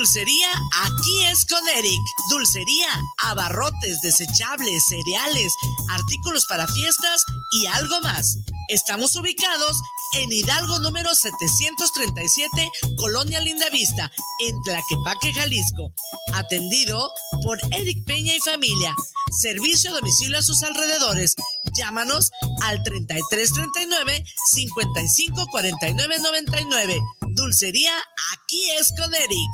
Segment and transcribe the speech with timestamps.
[0.00, 0.48] Dulcería
[0.84, 2.00] aquí es con Eric.
[2.30, 5.52] Dulcería, abarrotes, desechables, cereales,
[5.90, 7.22] artículos para fiestas
[7.52, 8.38] y algo más.
[8.68, 9.76] Estamos ubicados
[10.14, 15.92] en Hidalgo número 737, Colonia Lindavista, en Tlaquepaque, Jalisco.
[16.32, 17.12] Atendido
[17.44, 18.96] por Eric Peña y familia.
[19.38, 21.34] Servicio a domicilio a sus alrededores.
[21.74, 22.30] Llámanos
[22.62, 24.24] al 3339
[24.54, 26.98] 554999.
[27.34, 27.92] Dulcería
[28.32, 29.50] aquí es con Eric.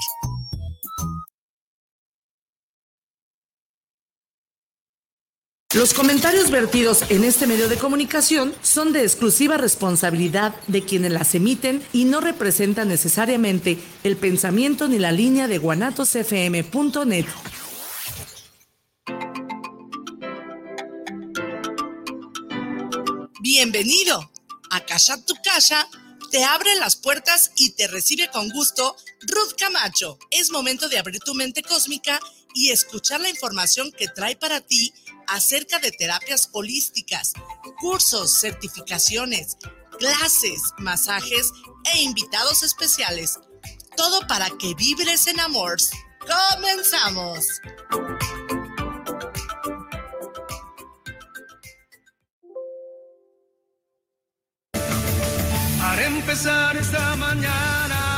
[5.77, 11.35] Los comentarios vertidos en este medio de comunicación son de exclusiva responsabilidad de quienes las
[11.35, 17.27] emiten y no representan necesariamente el pensamiento ni la línea de guanatosfm.net.
[23.41, 24.31] Bienvenido
[24.71, 25.87] a Casa Tu Casa.
[26.31, 30.19] Te abre las puertas y te recibe con gusto Ruth Camacho.
[30.31, 32.19] Es momento de abrir tu mente cósmica
[32.55, 34.95] y escuchar la información que trae para ti
[35.29, 37.33] acerca de terapias holísticas,
[37.79, 39.57] cursos, certificaciones,
[39.99, 41.53] clases, masajes
[41.95, 43.39] e invitados especiales.
[43.97, 45.77] Todo para que vibres en amor.
[46.55, 47.47] ¡Comenzamos!
[55.79, 58.16] Para empezar esta mañana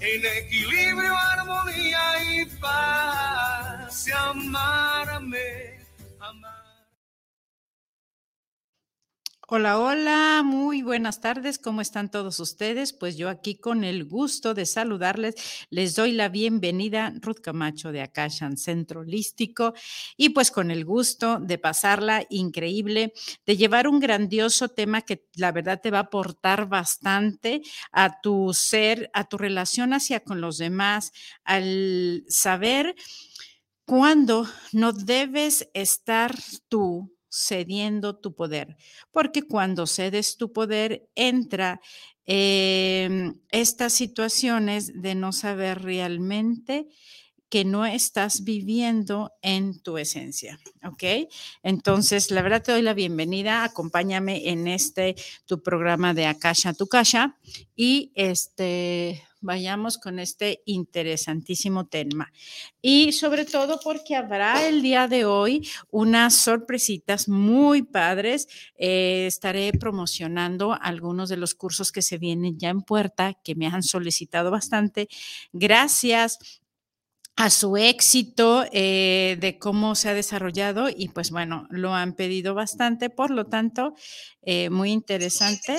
[0.00, 4.06] en equilibrio, armonía y paz.
[4.14, 5.78] Amarme,
[6.20, 6.57] amar.
[9.50, 12.92] Hola, hola, muy buenas tardes, ¿cómo están todos ustedes?
[12.92, 15.36] Pues yo aquí con el gusto de saludarles,
[15.70, 19.72] les doy la bienvenida, Ruth Camacho de Akashan Centro Holístico,
[20.18, 23.14] y pues con el gusto de pasarla increíble,
[23.46, 28.52] de llevar un grandioso tema que la verdad te va a aportar bastante a tu
[28.52, 31.10] ser, a tu relación hacia con los demás,
[31.42, 32.94] al saber
[33.86, 36.34] cuándo no debes estar
[36.68, 38.76] tú cediendo tu poder,
[39.10, 41.80] porque cuando cedes tu poder entra
[42.26, 46.86] em, estas situaciones de no saber realmente
[47.48, 51.30] que no estás viviendo en tu esencia, ¿ok?
[51.62, 55.14] Entonces, la verdad te doy la bienvenida, acompáñame en este
[55.46, 57.38] tu programa de Akasha tu Kasha
[57.74, 62.32] y este vayamos con este interesantísimo tema.
[62.80, 68.48] Y sobre todo porque habrá el día de hoy unas sorpresitas muy padres.
[68.76, 73.66] Eh, estaré promocionando algunos de los cursos que se vienen ya en puerta, que me
[73.66, 75.08] han solicitado bastante.
[75.52, 76.38] Gracias
[77.38, 82.52] a su éxito eh, de cómo se ha desarrollado y pues bueno, lo han pedido
[82.52, 83.94] bastante, por lo tanto,
[84.42, 85.78] eh, muy interesante,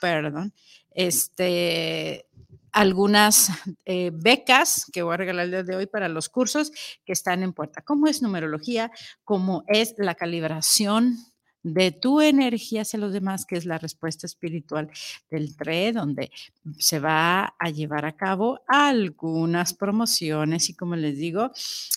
[0.00, 0.54] perdón,
[0.92, 2.28] este,
[2.72, 3.50] algunas
[3.84, 6.72] eh, becas que voy a regalar el día de hoy para los cursos
[7.04, 8.90] que están en puerta, como es numerología,
[9.24, 11.16] como es la calibración
[11.62, 14.90] de tu energía hacia los demás, que es la respuesta espiritual
[15.30, 16.30] del TRE, donde
[16.78, 21.50] se va a llevar a cabo algunas promociones y como les digo,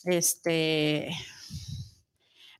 [0.03, 1.09] este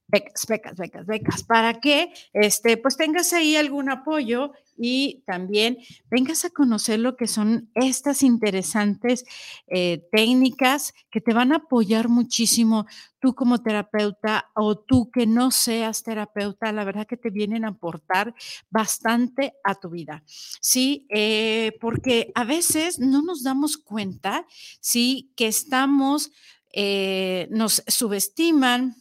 [0.08, 5.78] becas, becas, becas, becas, para que este, pues tengas ahí algún apoyo y también
[6.10, 9.26] vengas a conocer lo que son estas interesantes
[9.68, 12.86] eh, técnicas que te van a apoyar muchísimo
[13.20, 17.70] tú como terapeuta o tú que no seas terapeuta, la verdad que te vienen a
[17.70, 18.36] aportar
[18.70, 21.06] bastante a tu vida, ¿sí?
[21.10, 24.46] Eh, porque a veces no nos damos cuenta,
[24.82, 25.32] ¿sí?
[25.38, 26.32] Que estamos,
[26.74, 28.96] eh, nos subestiman,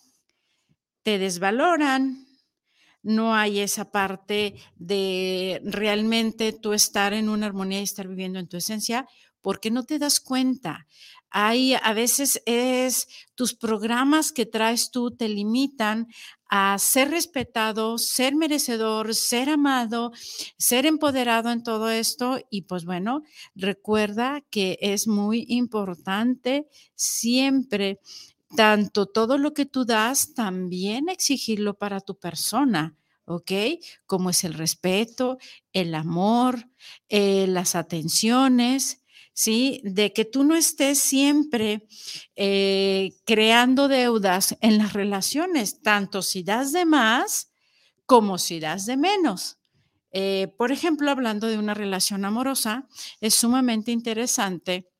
[1.02, 2.24] te desvaloran,
[3.02, 8.48] no hay esa parte de realmente tú estar en una armonía y estar viviendo en
[8.48, 9.06] tu esencia,
[9.40, 10.86] porque no te das cuenta.
[11.30, 16.06] Hay a veces es tus programas que traes tú te limitan
[16.54, 20.12] a ser respetado, ser merecedor, ser amado,
[20.58, 22.38] ser empoderado en todo esto.
[22.50, 23.22] Y pues bueno,
[23.54, 28.00] recuerda que es muy importante siempre
[28.56, 33.52] tanto todo lo que tú das, también exigirlo para tu persona, ¿ok?
[34.06, 35.38] Como es el respeto,
[35.72, 36.68] el amor,
[37.08, 39.02] eh, las atenciones,
[39.32, 39.80] ¿sí?
[39.84, 41.86] De que tú no estés siempre
[42.36, 47.50] eh, creando deudas en las relaciones, tanto si das de más
[48.06, 49.58] como si das de menos.
[50.12, 52.86] Eh, por ejemplo, hablando de una relación amorosa,
[53.20, 54.91] es sumamente interesante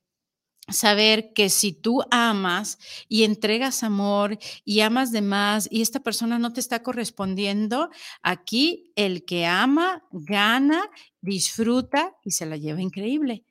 [0.68, 2.78] saber que si tú amas
[3.08, 7.90] y entregas amor y amas de más y esta persona no te está correspondiendo,
[8.22, 10.82] aquí el que ama gana,
[11.20, 13.44] disfruta y se la lleva increíble.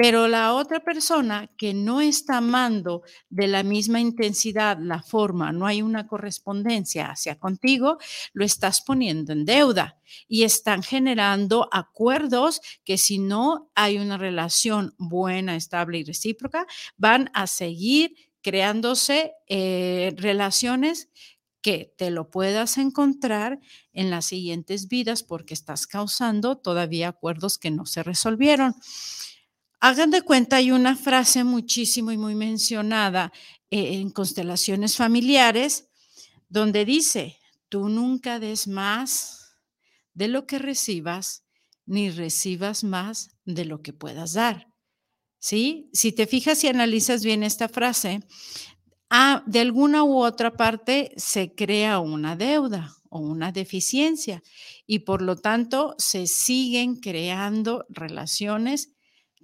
[0.00, 5.66] Pero la otra persona que no está amando de la misma intensidad, la forma, no
[5.66, 7.98] hay una correspondencia hacia contigo,
[8.32, 9.98] lo estás poniendo en deuda
[10.28, 16.64] y están generando acuerdos que si no hay una relación buena, estable y recíproca,
[16.96, 21.08] van a seguir creándose eh, relaciones
[21.60, 23.58] que te lo puedas encontrar
[23.92, 28.76] en las siguientes vidas porque estás causando todavía acuerdos que no se resolvieron.
[29.80, 33.32] Hagan de cuenta, hay una frase muchísimo y muy mencionada
[33.70, 35.88] eh, en constelaciones familiares
[36.48, 37.38] donde dice,
[37.68, 39.54] tú nunca des más
[40.14, 41.44] de lo que recibas,
[41.86, 44.66] ni recibas más de lo que puedas dar.
[45.38, 45.88] ¿Sí?
[45.92, 48.20] Si te fijas y analizas bien esta frase,
[49.10, 54.42] ah, de alguna u otra parte se crea una deuda o una deficiencia
[54.86, 58.97] y por lo tanto se siguen creando relaciones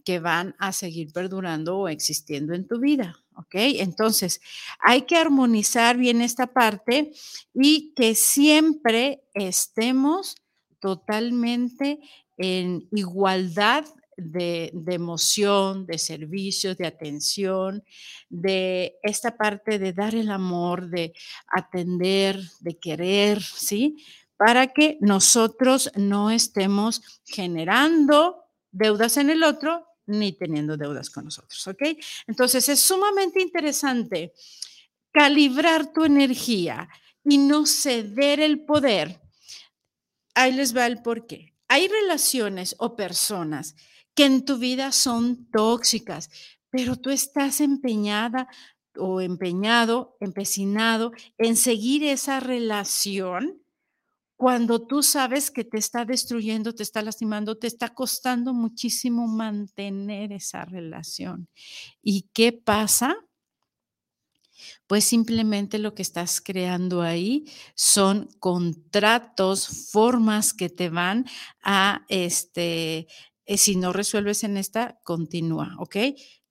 [0.05, 3.19] que van a seguir perdurando o existiendo en tu vida.
[3.37, 3.55] ¿Ok?
[3.55, 4.41] Entonces,
[4.79, 7.13] hay que armonizar bien esta parte
[7.53, 10.37] y que siempre estemos
[10.79, 11.99] totalmente
[12.37, 13.87] en igualdad
[14.17, 17.83] de, emoción, de servicio, de atención,
[18.29, 21.15] de esta parte de dar el amor, de
[21.49, 23.97] atender, de querer, ¿sí?
[24.37, 31.67] Para que nosotros no estemos generando deudas en el otro ni teniendo deudas con nosotros,
[31.67, 31.83] ¿ok?
[32.27, 34.33] Entonces es sumamente interesante
[35.13, 36.89] calibrar tu energía
[37.25, 39.21] y no ceder el poder.
[40.35, 41.55] Ahí les va el porqué.
[41.69, 43.77] Hay relaciones o personas
[44.15, 46.31] que en tu vida son tóxicas,
[46.71, 48.49] pero tú estás empeñada
[48.97, 53.64] o empeñado, empecinado en seguir esa relación
[54.37, 60.33] cuando tú sabes que te está destruyendo, te está lastimando, te está costando muchísimo mantener
[60.33, 61.49] esa relación.
[62.03, 63.17] ¿Y qué pasa?
[64.87, 67.45] Pues simplemente lo que estás creando ahí
[67.75, 71.27] son contratos, formas que te van
[71.63, 73.07] a, este,
[73.47, 75.97] eh, si no resuelves en esta, continúa, ¿ok?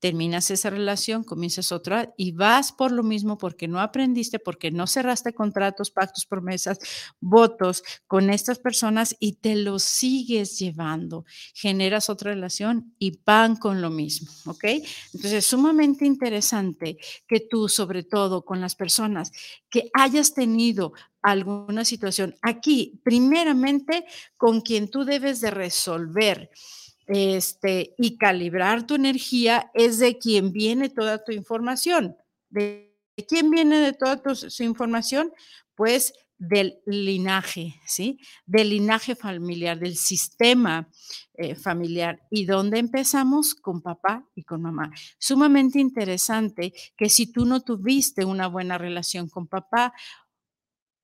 [0.04, 4.86] Terminas esa relación, comienzas otra y vas por lo mismo porque no aprendiste, porque no
[4.86, 6.78] cerraste contratos, pactos, promesas,
[7.22, 11.24] votos con estas personas y te los sigues llevando.
[11.54, 14.66] Generas otra relación y van con lo mismo, ¿ok?
[15.14, 19.32] Entonces es sumamente interesante que tú, sobre todo con las personas
[19.70, 20.92] que hayas tenido
[21.22, 24.04] alguna situación aquí, primeramente
[24.36, 26.50] con quien tú debes de resolver
[27.08, 32.16] este, y calibrar tu energía es de quien viene toda tu información.
[32.50, 32.96] ¿De
[33.28, 35.32] quién viene de toda tu, su información?
[35.76, 38.20] Pues del linaje, ¿sí?
[38.46, 40.90] Del linaje familiar, del sistema
[41.36, 42.22] eh, familiar.
[42.30, 43.56] ¿Y dónde empezamos?
[43.56, 44.92] Con papá y con mamá.
[45.18, 49.94] Sumamente interesante que si tú no tuviste una buena relación con papá,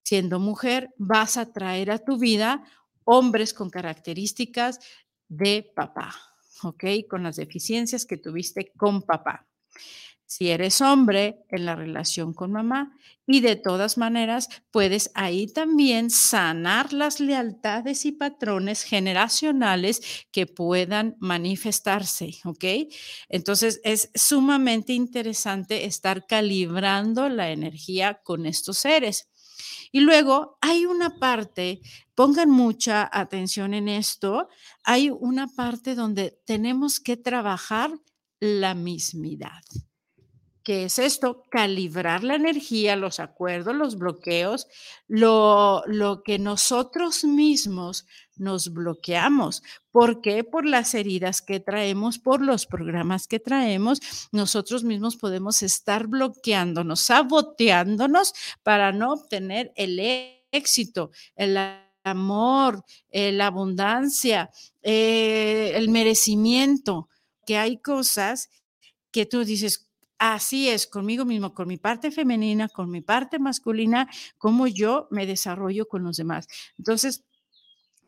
[0.03, 2.63] siendo mujer, vas a traer a tu vida
[3.05, 4.79] hombres con características
[5.29, 6.13] de papá,
[6.63, 6.83] ¿ok?
[7.09, 9.47] Con las deficiencias que tuviste con papá.
[10.25, 12.95] Si eres hombre, en la relación con mamá.
[13.25, 21.15] Y de todas maneras, puedes ahí también sanar las lealtades y patrones generacionales que puedan
[21.19, 22.63] manifestarse, ¿ok?
[23.27, 29.29] Entonces, es sumamente interesante estar calibrando la energía con estos seres.
[29.91, 31.81] Y luego hay una parte,
[32.15, 34.47] pongan mucha atención en esto,
[34.83, 37.91] hay una parte donde tenemos que trabajar
[38.39, 39.61] la mismidad.
[40.63, 41.43] ¿Qué es esto?
[41.49, 44.67] Calibrar la energía, los acuerdos, los bloqueos,
[45.07, 48.05] lo, lo que nosotros mismos
[48.39, 49.63] nos bloqueamos.
[49.91, 50.43] ¿Por qué?
[50.43, 53.99] Por las heridas que traemos, por los programas que traemos,
[54.31, 59.99] nosotros mismos podemos estar bloqueándonos, saboteándonos para no obtener el
[60.51, 61.57] éxito, el
[62.03, 64.49] amor, eh, la abundancia,
[64.81, 67.09] eh, el merecimiento,
[67.45, 68.49] que hay cosas
[69.11, 74.09] que tú dices, Así es, conmigo mismo, con mi parte femenina, con mi parte masculina,
[74.37, 76.45] cómo yo me desarrollo con los demás.
[76.77, 77.23] Entonces,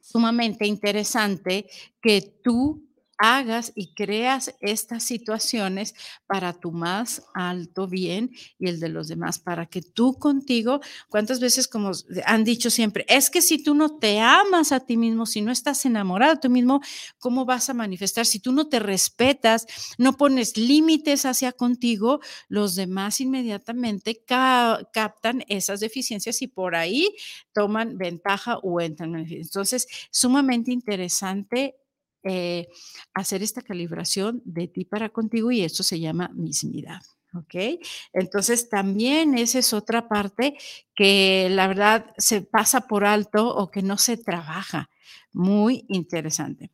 [0.02, 1.68] sumamente interesante
[2.02, 2.91] que tú
[3.22, 5.94] hagas y creas estas situaciones
[6.28, 11.40] para tu más alto bien y el de los demás, para que tú contigo, ¿cuántas
[11.40, 11.92] veces como
[12.26, 15.52] han dicho siempre, es que si tú no te amas a ti mismo, si no
[15.52, 16.82] estás enamorado de ti mismo,
[17.20, 18.26] ¿cómo vas a manifestar?
[18.26, 25.80] Si tú no te respetas, no pones límites hacia contigo, los demás inmediatamente captan esas
[25.80, 27.10] deficiencias y por ahí
[27.54, 29.16] toman ventaja o entran.
[29.30, 31.76] Entonces, sumamente interesante
[32.24, 32.68] eh,
[33.14, 37.02] hacer esta calibración de ti para contigo y eso se llama mismidad.
[37.34, 37.80] ¿Ok?
[38.12, 40.58] Entonces también esa es otra parte
[40.94, 44.90] que la verdad se pasa por alto o que no se trabaja.
[45.32, 46.72] Muy interesante.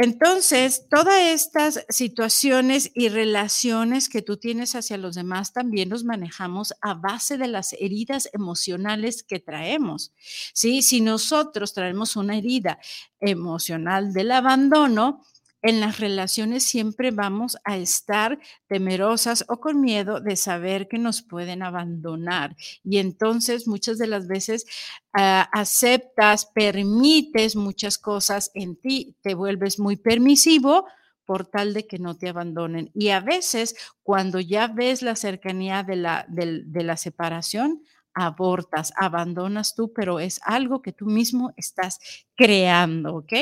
[0.00, 6.72] Entonces, todas estas situaciones y relaciones que tú tienes hacia los demás también los manejamos
[6.80, 10.12] a base de las heridas emocionales que traemos.
[10.54, 10.82] ¿sí?
[10.82, 12.78] Si nosotros traemos una herida
[13.18, 15.24] emocional del abandono,
[15.62, 18.38] en las relaciones siempre vamos a estar
[18.68, 22.56] temerosas o con miedo de saber que nos pueden abandonar.
[22.84, 24.66] Y entonces muchas de las veces
[25.12, 30.86] ah, aceptas, permites muchas cosas en ti, te vuelves muy permisivo
[31.24, 32.90] por tal de que no te abandonen.
[32.94, 37.82] Y a veces cuando ya ves la cercanía de la, de la separación,
[38.18, 42.00] abortas, abandonas tú, pero es algo que tú mismo estás
[42.34, 43.32] creando, ¿ok?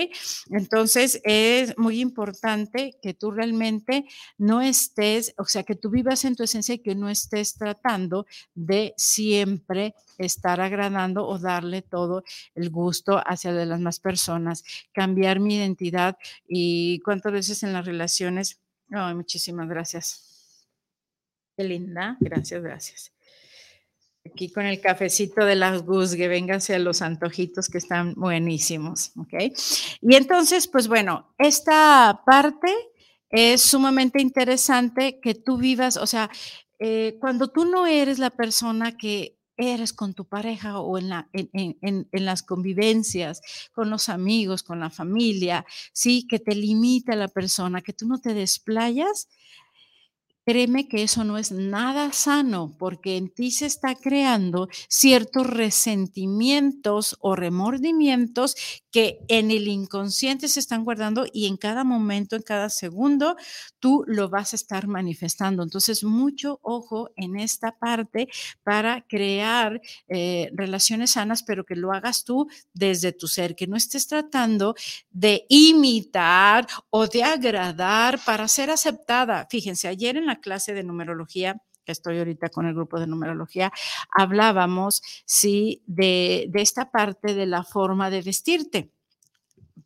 [0.50, 4.04] Entonces es muy importante que tú realmente
[4.36, 8.26] no estés, o sea, que tú vivas en tu esencia y que no estés tratando
[8.54, 12.22] de siempre estar agradando o darle todo
[12.54, 18.60] el gusto hacia las más personas, cambiar mi identidad y cuántas veces en las relaciones,
[18.90, 20.66] ay, muchísimas gracias.
[21.56, 23.15] Qué linda, gracias, gracias.
[24.26, 29.52] Aquí con el cafecito de las Gusgue, vénganse a los antojitos que están buenísimos, ¿ok?
[30.00, 32.72] Y entonces, pues bueno, esta parte
[33.30, 36.30] es sumamente interesante que tú vivas, o sea,
[36.78, 41.28] eh, cuando tú no eres la persona que eres con tu pareja o en, la,
[41.32, 43.40] en, las convivencias,
[43.72, 48.20] con los amigos, con la familia, sí, que te limita la persona, que tú no
[48.20, 49.28] te desplayas,
[50.46, 57.16] Créeme que eso no es nada sano porque en ti se está creando ciertos resentimientos
[57.20, 58.54] o remordimientos
[58.96, 63.36] que en el inconsciente se están guardando y en cada momento, en cada segundo,
[63.78, 65.62] tú lo vas a estar manifestando.
[65.62, 68.26] Entonces, mucho ojo en esta parte
[68.62, 73.76] para crear eh, relaciones sanas, pero que lo hagas tú desde tu ser, que no
[73.76, 74.74] estés tratando
[75.10, 79.46] de imitar o de agradar para ser aceptada.
[79.50, 83.72] Fíjense, ayer en la clase de numerología que estoy ahorita con el grupo de numerología,
[84.10, 88.90] hablábamos, sí, de, esta parte de la forma de vestirte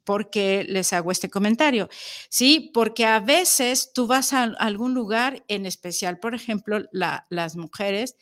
[0.02, 1.88] porque les hago este comentario.
[2.30, 8.16] Sí, porque a veces tú vas a algún lugar, en especial, por ejemplo, las mujeres,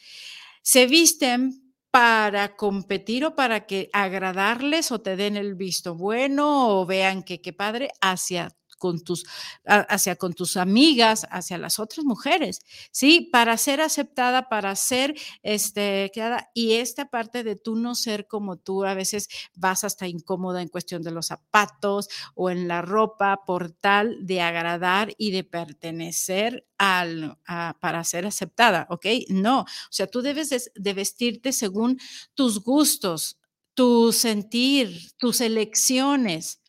[0.63, 6.85] se visten para competir o para que agradarles o te den el visto bueno o
[6.85, 9.25] vean que qué padre hacia con tus,
[9.65, 13.29] hacia con tus amigas, hacia las otras mujeres, ¿sí?
[13.33, 16.11] Para ser aceptada, para ser, este,
[16.55, 20.69] y esta parte de tú no ser como tú, a veces vas hasta incómoda en
[20.69, 26.67] cuestión de los zapatos o en la ropa por tal de agradar y de pertenecer
[26.79, 27.39] al,
[27.81, 29.07] para ser aceptada, ¿ok?
[29.29, 31.99] No, o sea, tú debes de vestirte según
[32.35, 33.39] tus gustos,
[33.75, 36.61] tu sentir, tus elecciones,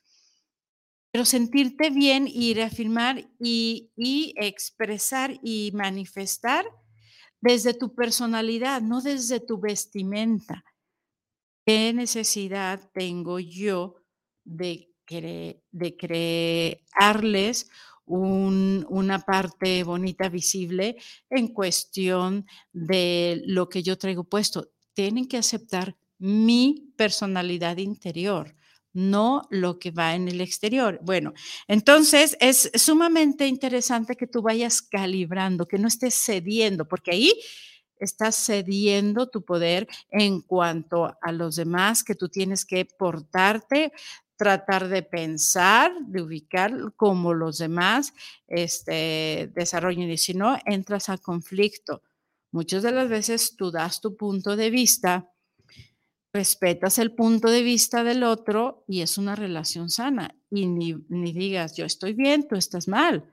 [1.11, 6.65] pero sentirte bien y reafirmar y, y expresar y manifestar
[7.41, 10.63] desde tu personalidad, no desde tu vestimenta.
[11.65, 13.95] ¿Qué necesidad tengo yo
[14.43, 14.87] de,
[15.97, 17.69] crearles
[18.05, 20.97] un, una parte bonita, visible
[21.29, 24.71] en cuestión de lo que yo traigo puesto?
[24.93, 28.55] Tienen que aceptar mi personalidad interior
[28.93, 30.99] no lo que va en el exterior.
[31.03, 31.33] Bueno,
[31.67, 37.33] entonces es sumamente interesante que tú vayas calibrando, que no estés cediendo, porque ahí
[37.99, 43.91] estás cediendo tu poder en cuanto a los demás, que tú tienes que portarte,
[44.37, 48.13] tratar de pensar, de ubicar como los demás
[48.47, 52.03] este, desarrollen y si no, entras a conflicto.
[52.51, 55.29] Muchas de las veces tú das tu punto de vista,
[56.33, 60.35] respetas el punto de vista del otro y es una relación sana.
[60.51, 63.25] Y ni, digas, yo estoy bien, tú estás mal.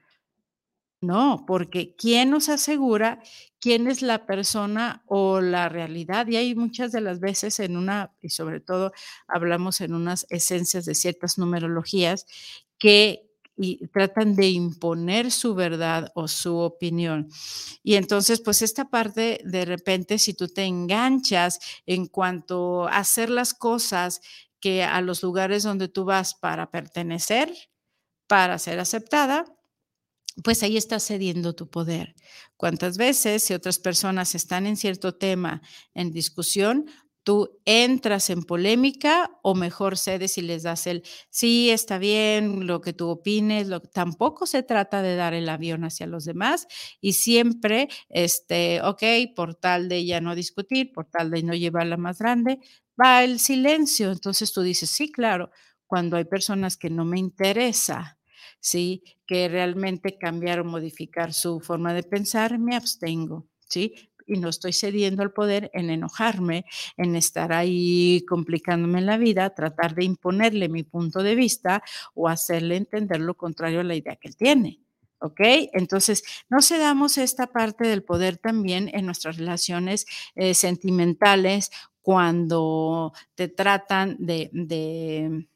[1.03, 3.21] No, porque ¿quién nos asegura
[3.61, 6.27] quién es la persona o la realidad?
[6.27, 8.93] Y hay muchas de las veces en una, y sobre todo
[9.29, 12.27] hablamos en unas esencias de ciertas numerologías,
[12.79, 13.26] que
[13.57, 17.29] y tratan de imponer su verdad o su opinión.
[17.83, 23.31] Y entonces, pues esta parte, de repente, si tú te enganchas en cuanto a hacer
[23.31, 24.21] las cosas
[24.61, 27.53] que a los lugares donde tú vas para pertenecer,
[28.27, 29.45] para ser aceptada,
[30.45, 32.15] pues ahí estás cediendo tu poder.
[32.57, 35.63] ¿Cuántas veces si otras personas están en cierto tema
[35.95, 36.87] en discusión,
[37.27, 42.81] tú entras en polémica o mejor cedes y les das el, sí, está bien, lo
[42.81, 46.69] que tú opines, lo, tampoco se trata de dar el avión hacia los demás
[47.01, 49.03] y siempre, este, ok,
[49.35, 52.61] por tal de ya no discutir, por tal de no llevarla más grande,
[53.03, 54.13] va el silencio.
[54.13, 55.51] Entonces tú dices, sí, claro,
[55.89, 58.19] cuando hay personas que no me interesa,
[58.61, 59.03] ¿sí?
[59.27, 63.95] Que realmente cambiar o modificar su forma de pensar, me abstengo, ¿sí?
[64.27, 66.65] Y no estoy cediendo al poder en enojarme,
[66.97, 71.83] en estar ahí complicándome la vida, tratar de imponerle mi punto de vista
[72.15, 74.81] o hacerle entender lo contrario a la idea que él tiene.
[75.19, 75.41] ¿Ok?
[75.73, 80.05] Entonces, no cedamos esta parte del poder también en nuestras relaciones
[80.35, 81.71] eh, sentimentales
[82.03, 85.49] cuando te tratan de, de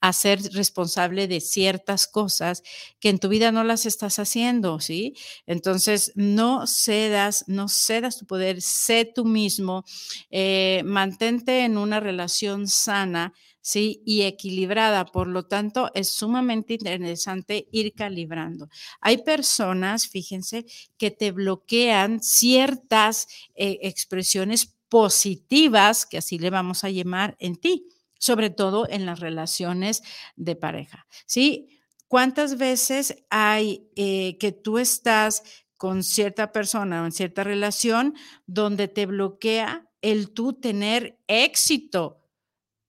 [0.00, 2.62] hacer responsable de ciertas cosas
[3.00, 5.14] que en tu vida no las estás haciendo, ¿sí?
[5.46, 9.84] Entonces, no cedas, no cedas tu poder, sé tú mismo,
[10.30, 14.02] eh, mantente en una relación sana, ¿sí?
[14.06, 15.04] Y equilibrada.
[15.06, 18.68] Por lo tanto, es sumamente interesante ir calibrando.
[19.00, 20.64] Hay personas, fíjense,
[20.98, 27.86] que te bloquean ciertas eh, expresiones positivas, que así le vamos a llamar en ti
[28.20, 30.02] sobre todo en las relaciones
[30.36, 31.06] de pareja.
[31.26, 31.80] ¿Sí?
[32.06, 35.42] ¿Cuántas veces hay eh, que tú estás
[35.76, 38.14] con cierta persona o en cierta relación
[38.46, 42.18] donde te bloquea el tú tener éxito?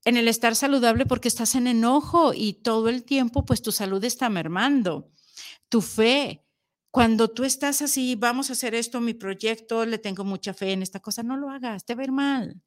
[0.03, 4.03] en el estar saludable porque estás en enojo y todo el tiempo pues tu salud
[4.03, 5.11] está mermando,
[5.69, 6.43] tu fe.
[6.89, 10.81] Cuando tú estás así, vamos a hacer esto, mi proyecto, le tengo mucha fe en
[10.81, 12.59] esta cosa, no lo hagas, te ir mal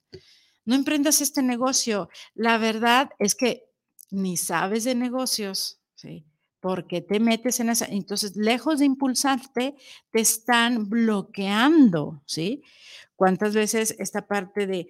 [0.64, 2.09] no emprendas este negocio.
[2.35, 3.64] La verdad es que
[4.11, 6.26] ni sabes de negocios, ¿sí?
[6.61, 7.87] Porque te metes en esa.
[7.87, 9.75] Entonces, lejos de impulsarte,
[10.11, 12.62] te están bloqueando, ¿sí?
[13.16, 14.88] ¿Cuántas veces esta parte de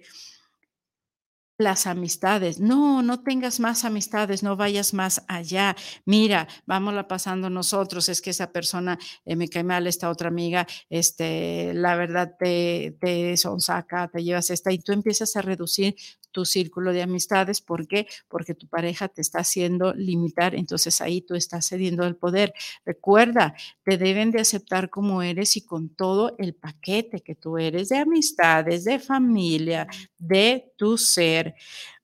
[1.57, 2.59] las amistades.
[2.59, 5.75] No, no tengas más amistades, no vayas más allá.
[6.05, 10.67] Mira, vámonos pasando nosotros, es que esa persona eh, me cae mal, esta otra amiga,
[10.89, 15.95] este, la verdad te, te sonsaca, te llevas esta y tú empiezas a reducir
[16.35, 17.61] tu círculo de amistades.
[17.61, 18.07] ¿Por qué?
[18.27, 22.53] Porque tu pareja te está haciendo limitar, entonces ahí tú estás cediendo el poder.
[22.85, 27.87] Recuerda, te deben de aceptar como eres y con todo el paquete que tú eres
[27.87, 31.55] de amistades, de familia, de tu ser.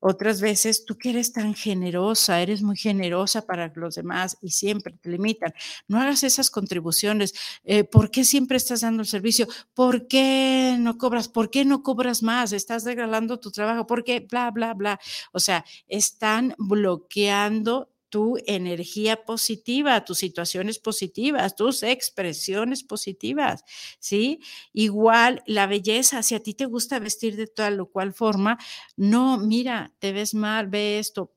[0.02, 4.96] Otras veces tú que eres tan generosa, eres muy generosa para los demás y siempre
[5.00, 5.54] te limitan.
[5.88, 7.36] No hagas esas contribuciones.
[7.64, 9.48] Eh, ¿Por qué siempre estás dando el servicio?
[9.76, 11.28] ¿Por qué no cobras?
[11.28, 12.52] ¿Por qué no cobras más?
[12.52, 13.86] Estás regalando tu trabajo.
[13.86, 14.26] ¿Por qué?
[14.28, 15.00] Bla, bla, bla.
[15.34, 23.64] O sea, están bloqueando tu energía positiva, tus situaciones positivas, tus expresiones positivas,
[24.00, 24.42] ¿sí?
[24.74, 28.60] Igual la belleza, si a ti te gusta vestir de tal o cual forma,
[28.98, 31.34] no, mira, te ves mal, ve esto,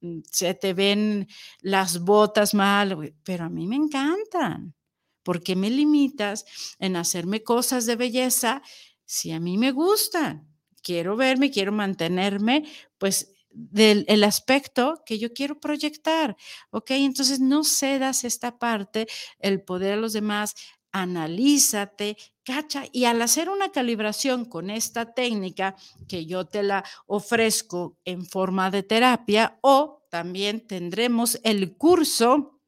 [0.00, 1.28] mm, se te ven
[1.60, 4.74] las botas mal, pero a mí me encantan.
[5.22, 6.44] ¿Por qué me limitas
[6.78, 8.62] en hacerme cosas de belleza
[9.04, 10.48] si a mí me gustan?
[10.82, 12.64] Quiero verme, quiero mantenerme,
[12.98, 16.36] pues del el aspecto que yo quiero proyectar,
[16.70, 16.90] ¿ok?
[16.92, 19.06] Entonces no cedas esta parte,
[19.38, 20.54] el poder a los demás,
[20.92, 25.74] analízate, cacha, y al hacer una calibración con esta técnica
[26.06, 32.60] que yo te la ofrezco en forma de terapia o también tendremos el curso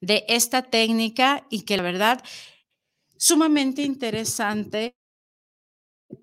[0.00, 2.22] de esta técnica y que la verdad
[3.16, 4.96] sumamente interesante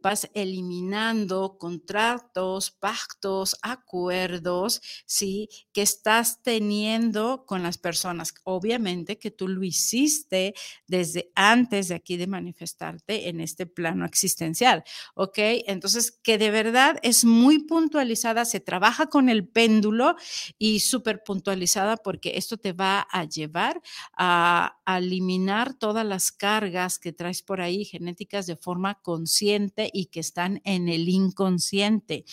[0.01, 5.49] vas eliminando contratos, pactos, acuerdos, ¿sí?
[5.73, 8.33] Que estás teniendo con las personas.
[8.43, 10.53] Obviamente que tú lo hiciste
[10.87, 14.83] desde antes de aquí de manifestarte en este plano existencial,
[15.15, 15.37] ¿ok?
[15.67, 20.15] Entonces, que de verdad es muy puntualizada, se trabaja con el péndulo
[20.57, 23.81] y súper puntualizada porque esto te va a llevar
[24.17, 30.05] a, a eliminar todas las cargas que traes por ahí genéticas de forma consciente y
[30.07, 32.25] que están en el inconsciente.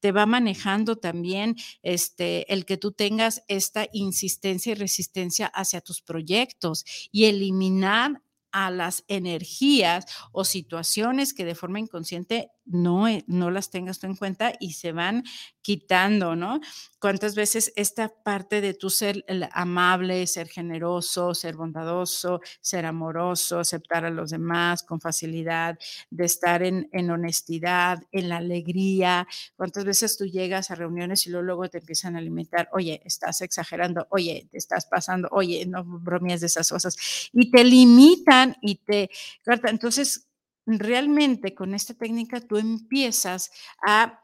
[0.00, 6.02] Te va manejando también este, el que tú tengas esta insistencia y resistencia hacia tus
[6.02, 13.50] proyectos y eliminar a las energías o situaciones que de forma inconsciente no, eh, no
[13.50, 15.24] las tengas tú en cuenta y se van
[15.62, 16.60] quitando, ¿no?
[17.00, 24.04] ¿Cuántas veces esta parte de tu ser amable, ser generoso, ser bondadoso, ser amoroso, aceptar
[24.04, 25.78] a los demás con facilidad,
[26.10, 29.26] de estar en, en honestidad, en la alegría?
[29.56, 34.06] ¿Cuántas veces tú llegas a reuniones y luego, te empiezan a alimentar, oye, estás exagerando,
[34.10, 36.96] oye, te estás pasando, oye, no bromees de esas cosas,
[37.32, 39.10] y te limitan y te...
[39.46, 40.27] Entonces,
[40.68, 43.50] realmente con esta técnica tú empiezas
[43.84, 44.20] a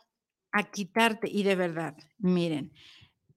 [0.55, 1.29] a quitarte.
[1.31, 2.73] Y de verdad, miren,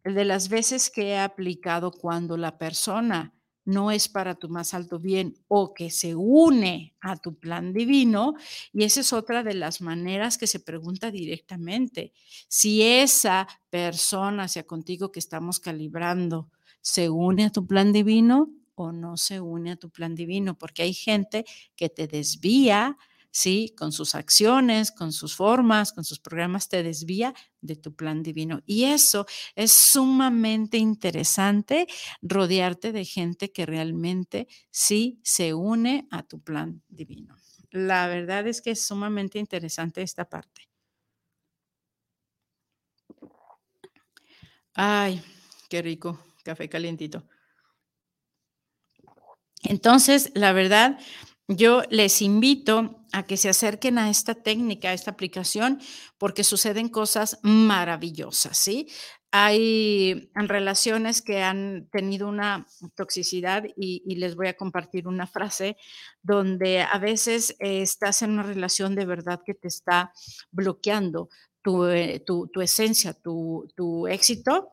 [0.05, 3.33] de las veces que he aplicado cuando la persona
[3.65, 8.35] no es para tu más alto bien o que se une a tu plan divino,
[8.71, 12.13] y esa es otra de las maneras que se pregunta directamente.
[12.47, 18.91] Si esa persona hacia contigo que estamos calibrando se une a tu plan divino o
[18.91, 22.97] no se une a tu plan divino, porque hay gente que te desvía,
[23.31, 23.73] ¿sí?
[23.77, 28.61] Con sus acciones, con sus formas, con sus programas, te desvía de tu plan divino.
[28.65, 31.87] Y eso es sumamente interesante,
[32.21, 37.35] rodearte de gente que realmente sí se une a tu plan divino.
[37.71, 40.69] La verdad es que es sumamente interesante esta parte.
[44.73, 45.21] Ay,
[45.69, 47.23] qué rico, café calientito.
[49.63, 50.99] Entonces, la verdad,
[51.47, 55.79] yo les invito a que se acerquen a esta técnica, a esta aplicación,
[56.17, 58.89] porque suceden cosas maravillosas, ¿sí?
[59.31, 62.65] Hay relaciones que han tenido una
[62.95, 65.77] toxicidad y, les voy a compartir una frase
[66.21, 70.11] donde a veces estás en una relación de verdad que te está
[70.51, 71.29] bloqueando
[71.61, 72.23] tu, eh,
[72.61, 74.71] esencia, tu, tu éxito,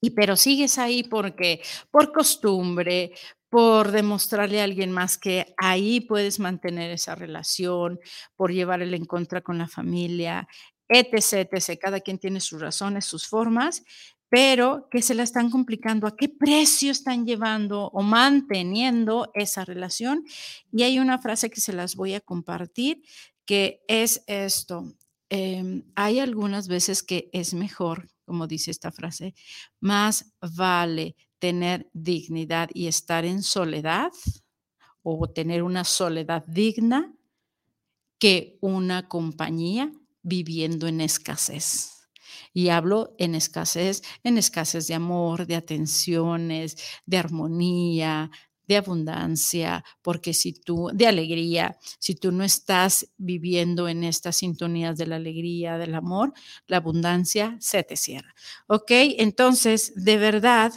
[0.00, 3.12] y pero sigues ahí porque por costumbre,
[3.50, 7.98] por demostrarle a alguien más que ahí puedes mantener esa relación,
[8.36, 10.46] por llevarle en contra con la familia,
[10.88, 11.78] etc., etc.
[11.80, 13.82] Cada quien tiene sus razones, sus formas,
[14.28, 16.06] pero que se la están complicando.
[16.06, 20.24] ¿A qué precio están llevando o manteniendo esa relación?
[20.72, 23.02] Y hay una frase que se las voy a compartir,
[23.46, 24.92] que es esto.
[25.30, 29.34] Em, hay algunas veces que es mejor, como dice esta frase,
[29.80, 34.10] más vale tener dignidad y estar en soledad
[35.02, 37.14] o tener una soledad digna
[38.18, 42.08] que una compañía viviendo en escasez.
[42.52, 48.30] Y hablo en escasez, en escasez de amor, de atenciones, de armonía,
[48.68, 54.98] de abundancia, porque si tú, de alegría, si tú no estás viviendo en estas sintonías
[54.98, 56.34] de la alegría, del amor,
[56.66, 58.34] la abundancia se te cierra.
[58.66, 58.90] ¿Ok?
[58.90, 60.72] Entonces, de verdad,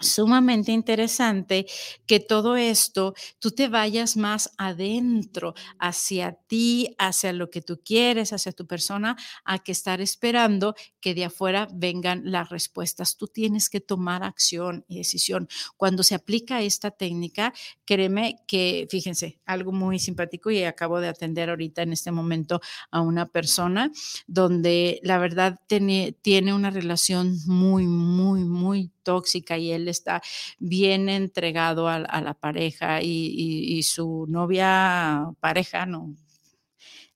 [0.00, 1.66] sumamente interesante
[2.06, 8.32] que todo esto tú te vayas más adentro, hacia ti, hacia lo que tú quieres,
[8.32, 13.16] hacia tu persona, a que estar esperando que de afuera vengan las respuestas.
[13.16, 15.48] Tú tienes que tomar acción y decisión.
[15.76, 17.52] Cuando se aplica esta técnica,
[17.84, 23.00] créeme que, fíjense, algo muy simpático y acabo de atender ahorita en este momento a
[23.00, 23.90] una persona
[24.26, 30.22] donde la verdad tiene, tiene una relación muy, muy, muy tóxica y él está
[30.58, 36.16] bien entregado a, la pareja y, su novia pareja no,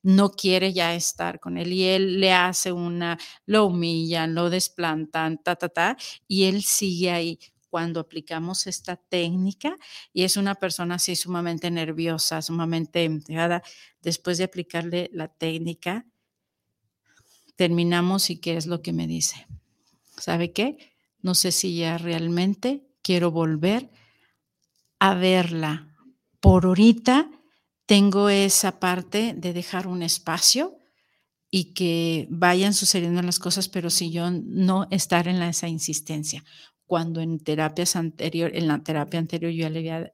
[0.03, 5.38] no quiere ya estar con él y él le hace una, lo humillan, lo desplantan,
[5.42, 5.96] ta, ta, ta,
[6.27, 7.38] y él sigue ahí.
[7.70, 9.77] Cuando aplicamos esta técnica
[10.14, 13.62] y es una persona así sumamente nerviosa, sumamente entregada,
[14.01, 16.07] después de aplicarle la técnica,
[17.57, 19.46] terminamos y qué es lo que me dice.
[20.16, 20.97] ¿Sabe qué?
[21.20, 23.90] No sé si ya realmente quiero volver
[24.98, 25.94] a verla.
[26.40, 27.31] Por ahorita
[27.87, 30.78] tengo esa parte de dejar un espacio
[31.50, 36.44] y que vayan sucediendo las cosas, pero si yo no estar en esa insistencia.
[36.88, 40.12] Cuando en terapias anterior, en la terapia anterior yo le había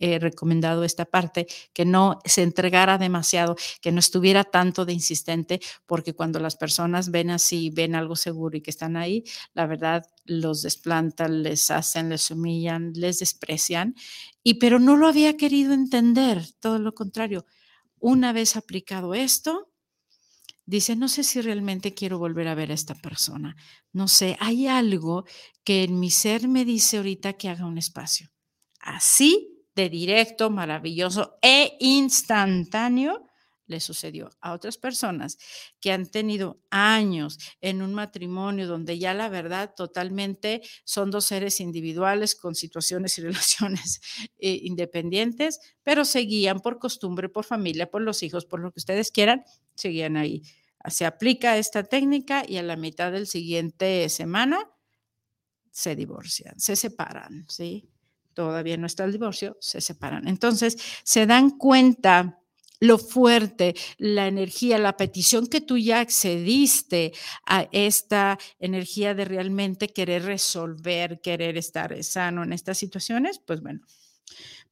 [0.00, 5.60] eh, recomendado esta parte, que no se entregara demasiado, que no estuviera tanto de insistente,
[5.86, 10.06] porque cuando las personas ven así, ven algo seguro y que están ahí, la verdad
[10.24, 13.94] los desplantan, les hacen, les humillan, les desprecian.
[14.42, 17.44] Y pero no lo había querido entender, todo lo contrario.
[17.98, 19.68] Una vez aplicado esto,
[20.68, 23.56] dice, no sé si realmente quiero volver a ver a esta persona.
[23.92, 25.24] No sé, hay algo
[25.64, 28.28] que en mi ser me dice ahorita que haga un espacio.
[28.80, 33.24] Así de directo, maravilloso e instantáneo,
[33.66, 35.38] le sucedió a otras personas
[35.80, 41.60] que han tenido años en un matrimonio donde ya la verdad totalmente son dos seres
[41.60, 44.00] individuales con situaciones y relaciones
[44.38, 49.10] eh, independientes, pero seguían por costumbre, por familia, por los hijos, por lo que ustedes
[49.10, 50.42] quieran, seguían ahí.
[50.90, 54.58] Se aplica esta técnica y a la mitad del siguiente semana
[55.70, 57.88] se divorcian, se separan, ¿sí?
[58.34, 60.28] Todavía no está el divorcio, se separan.
[60.28, 62.38] Entonces, se dan cuenta
[62.80, 67.12] lo fuerte, la energía, la petición que tú ya accediste
[67.46, 73.80] a esta energía de realmente querer resolver, querer estar sano en estas situaciones, pues bueno.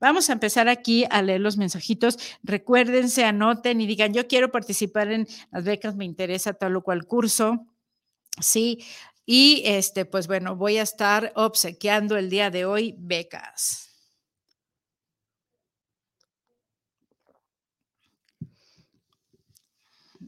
[0.00, 2.18] Vamos a empezar aquí a leer los mensajitos.
[2.42, 7.06] Recuérdense, anoten y digan, yo quiero participar en las becas, me interesa tal o cual
[7.06, 7.66] curso.
[8.40, 8.84] Sí,
[9.26, 13.90] y este, pues bueno, voy a estar obsequiando el día de hoy becas.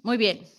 [0.02, 0.57] Muy bien.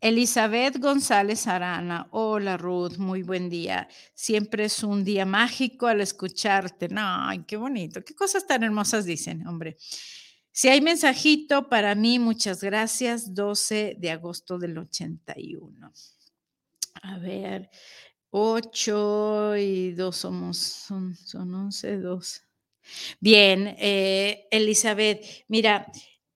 [0.00, 3.86] Elizabeth González Arana, hola Ruth, muy buen día.
[4.14, 6.88] Siempre es un día mágico al escucharte.
[6.96, 9.76] Ay, qué bonito, qué cosas tan hermosas dicen, hombre.
[10.52, 13.34] Si hay mensajito para mí, muchas gracias.
[13.34, 15.92] 12 de agosto del 81.
[17.02, 17.70] A ver,
[18.30, 22.42] 8 y 2 somos, son, son 11, 2.
[23.20, 25.86] Bien, eh, Elizabeth, mira,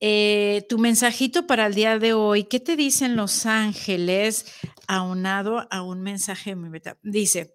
[0.06, 4.44] eh, tu mensajito para el día de hoy, ¿qué te dicen los ángeles
[4.86, 6.54] aunado a un mensaje?
[7.02, 7.54] Dice,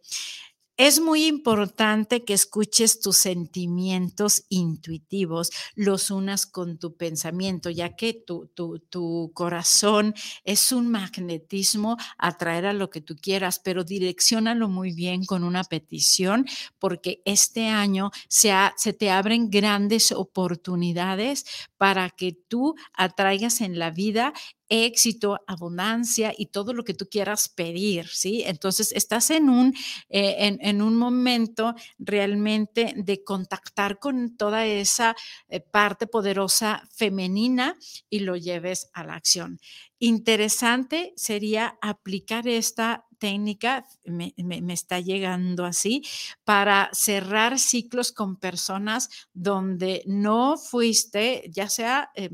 [0.79, 8.13] es muy importante que escuches tus sentimientos intuitivos, los unas con tu pensamiento, ya que
[8.13, 10.15] tu, tu, corazón
[10.45, 15.43] es un magnetismo a traer a lo que tú quieras, pero direccionalo muy bien con
[15.43, 16.45] una petición,
[16.79, 23.91] porque este año se, se te abren grandes oportunidades para que tú atraigas en la
[23.91, 24.31] vida
[24.69, 28.43] éxito, abundancia y todo lo que tú quieras pedir, ¿sí?
[28.45, 29.75] Entonces, estás en un,
[30.09, 35.15] eh, en, un momento realmente de contactar con toda esa
[35.49, 37.77] eh, parte poderosa femenina
[38.09, 39.59] y lo lleves a la acción.
[39.97, 44.33] Interesante sería aplicar esta técnica, me,
[44.73, 46.03] está llegando así,
[46.43, 52.29] para cerrar ciclos con personas donde no fuiste, ya sea, eh,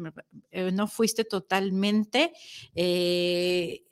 [0.51, 2.31] eh, no fuiste totalmente
[2.75, 3.83] eh,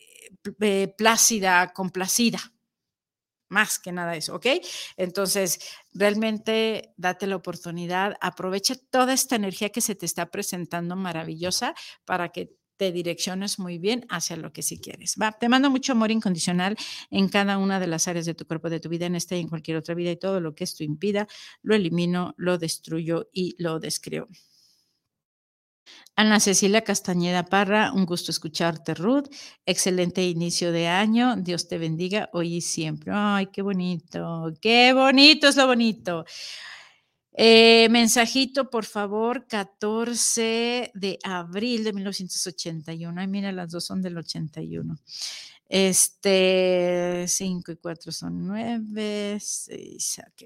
[0.97, 2.39] plácida, complacida.
[3.49, 4.47] Más que nada eso, ¿ok?
[4.97, 5.59] Entonces,
[5.91, 12.29] realmente date la oportunidad, aprovecha toda esta energía que se te está presentando maravillosa para
[12.29, 15.15] que te direcciones muy bien hacia lo que sí quieres.
[15.21, 16.75] Va, te mando mucho amor incondicional
[17.09, 19.41] en cada una de las áreas de tu cuerpo, de tu vida, en esta y
[19.41, 21.27] en cualquier otra vida, y todo lo que esto impida,
[21.61, 24.27] lo elimino, lo destruyo y lo descreo.
[26.15, 29.29] Ana Cecilia Castañeda Parra, un gusto escucharte, Ruth.
[29.65, 31.35] Excelente inicio de año.
[31.37, 33.11] Dios te bendiga hoy y siempre.
[33.15, 36.23] Ay, qué bonito, qué bonito es lo bonito.
[37.35, 43.19] Eh, mensajito, por favor, 14 de abril de 1981.
[43.19, 44.95] Ay, mira, las dos son del 81.
[45.67, 50.43] Este, 5 y 4 son 9, 6, ok.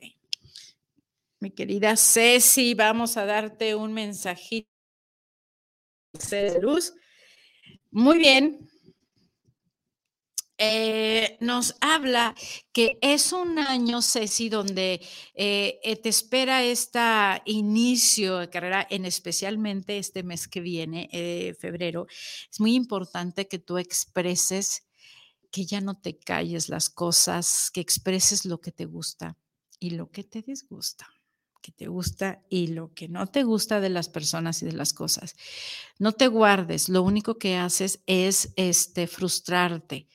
[1.40, 4.70] Mi querida Ceci, vamos a darte un mensajito
[6.32, 6.94] de luz.
[7.92, 8.70] Muy bien,
[10.60, 12.34] eh, nos habla
[12.72, 15.02] que es un año, Ceci, donde
[15.36, 17.00] eh, eh, te espera este
[17.46, 21.10] inicio de carrera, en especialmente este mes que viene,
[21.60, 22.08] febrero.
[22.52, 24.88] Es muy importante que tú expreses,
[25.52, 29.38] que ya no te calles las cosas, que expreses lo que te gusta
[29.80, 31.08] y lo que te disgusta
[31.60, 34.94] que te gusta y lo que no te gusta de las personas y de las
[34.94, 35.36] cosas.
[36.00, 40.08] No te guardes, lo único que haces es este frustrarte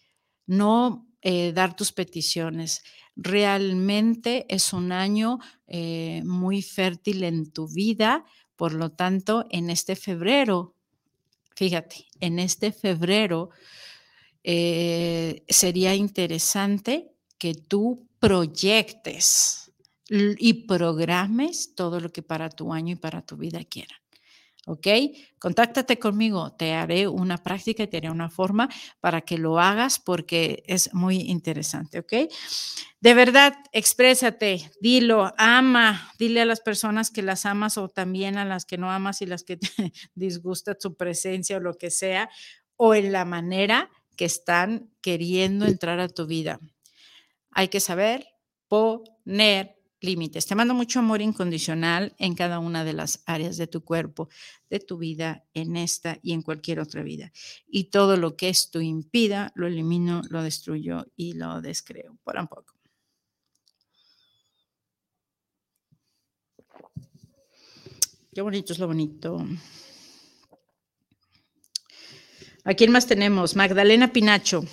[0.46, 2.82] no eh, dar tus peticiones.
[3.14, 8.24] Realmente es un año eh, muy fértil en tu vida,
[8.56, 10.74] por lo tanto, en este febrero,
[11.54, 13.50] fíjate, en este febrero
[14.44, 19.72] eh, sería interesante que tú proyectes
[20.08, 24.01] y programes todo lo que para tu año y para tu vida quieran.
[24.66, 24.86] ¿Ok?
[25.38, 28.68] Contáctate conmigo, te haré una práctica y te haré una forma
[29.00, 32.12] para que lo hagas porque es muy interesante, ¿ok?
[33.00, 38.44] De verdad, exprésate, dilo, ama, dile a las personas que las amas o también a
[38.44, 39.68] las que no amas y las que te
[40.14, 42.30] disgusta su presencia o lo que sea,
[42.76, 46.60] o en la manera que están queriendo entrar a tu vida.
[47.50, 48.26] Hay que saber
[48.68, 50.46] poner límites.
[50.46, 54.28] Te mando mucho amor incondicional en cada una de las áreas de tu cuerpo,
[54.70, 57.32] de tu vida, en esta y en cualquier otra vida.
[57.66, 62.18] Y todo lo que esto impida, lo elimino, lo destruyo y lo descreo.
[62.24, 62.74] Por un poco.
[68.34, 69.46] Qué bonito es lo bonito.
[72.64, 73.56] ¿A quién más tenemos?
[73.56, 74.64] Magdalena Pinacho.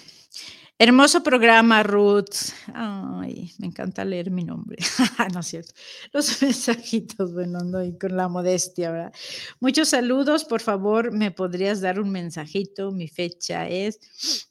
[0.81, 2.53] Hermoso programa, Ruth.
[2.73, 4.77] Ay, me encanta leer mi nombre.
[5.33, 5.73] no es cierto.
[6.13, 9.13] Los mensajitos, bueno, ando ahí con la modestia, ¿verdad?
[9.59, 12.93] Muchos saludos, por favor, me podrías dar un mensajito.
[12.93, 13.99] Mi fecha es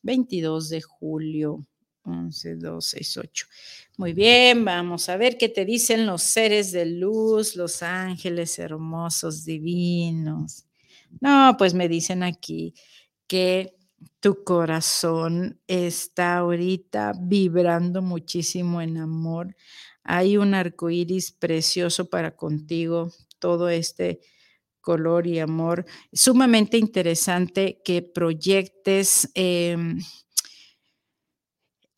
[0.03, 1.67] 22 de julio,
[2.03, 3.47] 11, 2, 6, 8.
[3.97, 9.47] Muy bien, vamos a ver qué te dicen los seres de luz, los ángeles hermosos,
[9.47, 10.67] divinos.
[11.23, 12.75] No, pues me dicen aquí
[13.27, 13.78] que
[14.21, 19.55] tu corazón está ahorita vibrando muchísimo en amor.
[20.05, 24.21] Hay un arco iris precioso para contigo, todo este
[24.81, 25.87] color y amor.
[26.13, 29.31] Sumamente interesante que proyectes.
[29.35, 29.99] Em,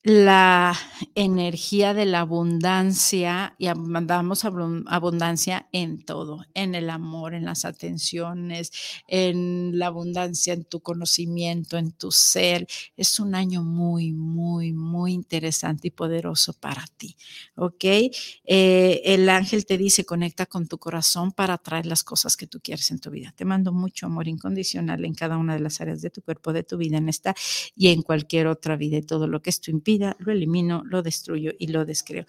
[0.02, 0.74] la
[1.14, 8.72] energía de la abundancia y mandamos abundancia en todo, en el amor, en las atenciones,
[9.06, 12.66] en la abundancia, en tu conocimiento, en tu ser.
[12.96, 17.16] Es un año muy, muy, muy interesante y poderoso para ti.
[17.56, 17.84] ¿Ok?
[17.84, 22.58] Eh, el ángel te dice, conecta con tu corazón para atraer las cosas que tú
[22.62, 23.34] quieres en tu vida.
[23.36, 26.62] Te mando mucho amor incondicional en cada una de las áreas de tu cuerpo, de
[26.62, 27.34] tu vida, en esta
[27.76, 31.52] y en cualquier otra vida y todo lo que esto impide lo elimino, lo destruyo
[31.58, 32.24] y lo descreo.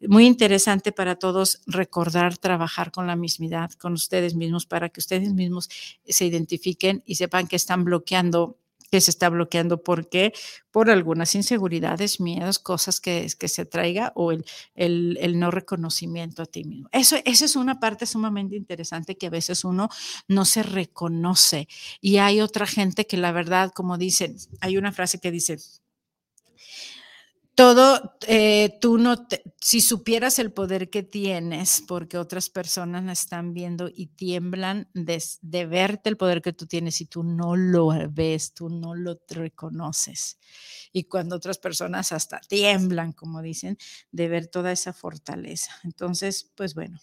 [0.00, 5.32] Muy interesante para todos recordar trabajar con la mismidad, con ustedes mismos, para que ustedes
[5.32, 5.68] mismos
[6.06, 8.58] se identifiquen y sepan que están bloqueando
[8.90, 9.82] que se está bloqueando.
[9.82, 10.32] ¿Por qué?
[10.70, 14.44] Por algunas inseguridades, miedos, cosas que, que se traiga o el,
[14.76, 16.88] el, el, no reconocimiento a ti mismo.
[16.92, 19.88] Eso, esa es una parte sumamente interesante que a veces uno
[20.28, 21.66] no se reconoce.
[22.00, 25.58] Y hay otra gente que la verdad, como dicen, hay una frase que dice,
[27.54, 29.14] todo, eh, tú no,
[29.60, 35.66] si supieras el poder que tienes, porque otras personas están viendo y tiemblan de, de,
[35.66, 40.38] verte el poder que tú tienes y tú no lo ves, tú no lo reconoces.
[40.96, 43.76] Y cuando otras personas hasta tiemblan, como dicen,
[44.12, 45.72] de ver toda esa fortaleza.
[45.82, 47.00] Entonces, pues bueno,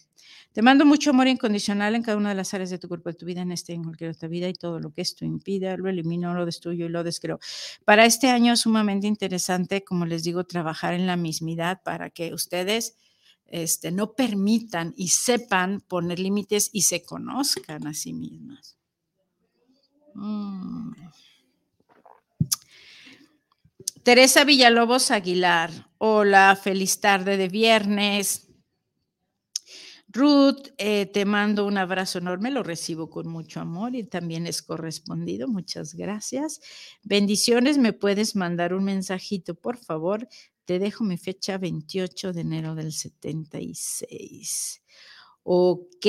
[0.52, 3.16] te mando mucho amor incondicional en cada una de las áreas de tu cuerpo, de
[3.16, 5.90] tu vida, en este en cualquier otra vida, y todo lo que esto impida, lo
[5.90, 7.38] elimino, lo destruyo y lo descreo.
[7.84, 12.32] Para este año es sumamente interesante, como les digo, trabajar en la mismidad para que
[12.32, 12.96] ustedes
[13.46, 18.78] este, no permitan y sepan poner límites y se conozcan a sí mismas.
[20.14, 20.92] Mm.
[24.02, 28.48] Teresa Villalobos Aguilar, hola, feliz tarde de viernes.
[30.08, 34.60] Ruth, eh, te mando un abrazo enorme, lo recibo con mucho amor y también es
[34.60, 35.46] correspondido.
[35.46, 36.60] Muchas gracias.
[37.04, 40.26] Bendiciones, me puedes mandar un mensajito, por favor.
[40.64, 44.82] Te dejo mi fecha 28 de enero del 76.
[45.44, 46.06] Ok,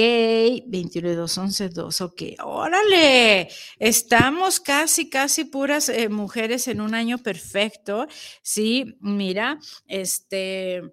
[0.68, 3.48] 21 2, 11, 2, ok, órale,
[3.80, 8.06] estamos casi, casi puras eh, mujeres en un año perfecto,
[8.44, 10.84] sí, mira, este,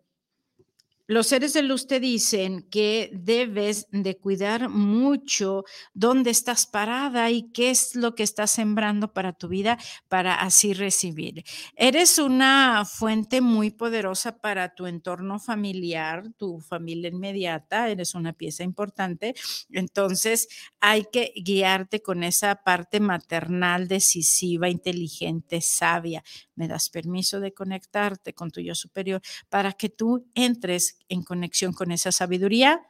[1.10, 7.50] los seres de luz te dicen que debes de cuidar mucho dónde estás parada y
[7.50, 11.42] qué es lo que estás sembrando para tu vida para así recibir.
[11.74, 18.62] Eres una fuente muy poderosa para tu entorno familiar, tu familia inmediata, eres una pieza
[18.62, 19.34] importante.
[19.72, 20.46] Entonces
[20.78, 26.22] hay que guiarte con esa parte maternal, decisiva, inteligente, sabia
[26.60, 31.74] me das permiso de conectarte con tu yo superior para que tú entres en conexión
[31.74, 32.80] con esa sabiduría.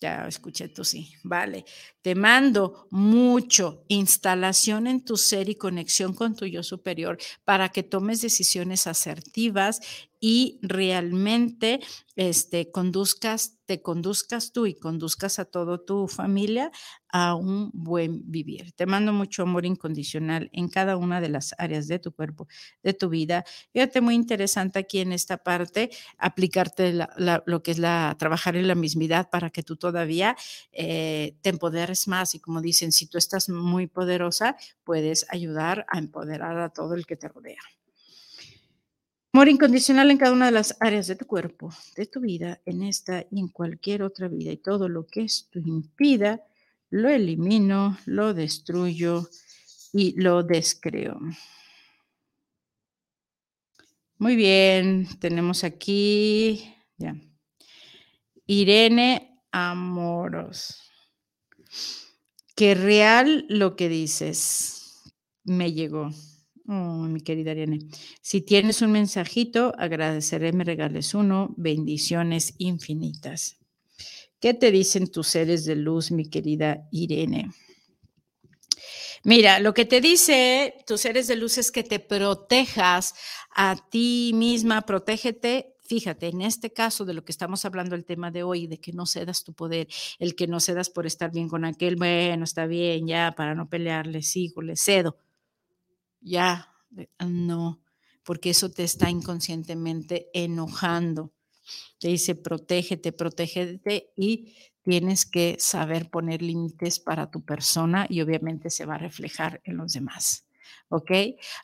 [0.00, 1.66] Ya escuché tú sí, vale.
[2.00, 7.82] Te mando mucho instalación en tu ser y conexión con tu yo superior para que
[7.82, 9.80] tomes decisiones asertivas
[10.18, 11.80] y realmente
[12.16, 16.72] este, conduzcas, te conduzcas tú y conduzcas a toda tu familia
[17.06, 18.72] a un buen vivir.
[18.72, 22.48] Te mando mucho amor incondicional en cada una de las áreas de tu cuerpo,
[22.82, 23.44] de tu vida.
[23.72, 27.06] Fíjate, muy interesante aquí en esta parte, aplicarte
[27.46, 30.36] lo que es la, trabajar en la mismidad para que tú todavía
[30.72, 32.34] eh, te empoderes más.
[32.34, 37.06] Y como dicen, si tú estás muy poderosa, puedes ayudar a empoderar a todo el
[37.06, 37.60] que te rodea.
[39.32, 42.82] Amor incondicional en cada una de las áreas de tu cuerpo, de tu vida, en
[42.82, 44.50] esta y en cualquier otra vida.
[44.50, 46.44] Y todo lo que esto impida,
[46.90, 49.28] lo elimino, lo destruyo
[49.92, 51.20] y lo descreo.
[54.18, 57.14] Muy bien, tenemos aquí, ya.
[58.46, 60.82] Irene Amoros.
[62.56, 65.02] Que real lo que dices.
[65.44, 66.10] Me llegó.
[66.72, 67.80] Oh, mi querida Irene.
[68.22, 71.52] Si tienes un mensajito, agradeceré me regales uno.
[71.56, 73.58] Bendiciones infinitas.
[74.38, 77.50] ¿Qué te dicen tus seres de luz, mi querida Irene?
[79.24, 83.14] Mira, lo que te dice tus seres de luz es que te protejas
[83.52, 85.74] a ti misma, protégete.
[85.80, 88.92] Fíjate, en este caso de lo que estamos hablando el tema de hoy, de que
[88.92, 89.88] no cedas tu poder,
[90.20, 93.68] el que no cedas por estar bien con aquel, bueno, está bien, ya, para no
[93.68, 95.16] pelearle, sigo, le cedo
[96.20, 96.68] ya,
[97.18, 97.80] no,
[98.24, 101.32] porque eso te está inconscientemente enojando.
[101.98, 108.70] Te dice, protégete, protégete y tienes que saber poner límites para tu persona y obviamente
[108.70, 110.46] se va a reflejar en los demás.
[110.88, 111.10] ¿ok?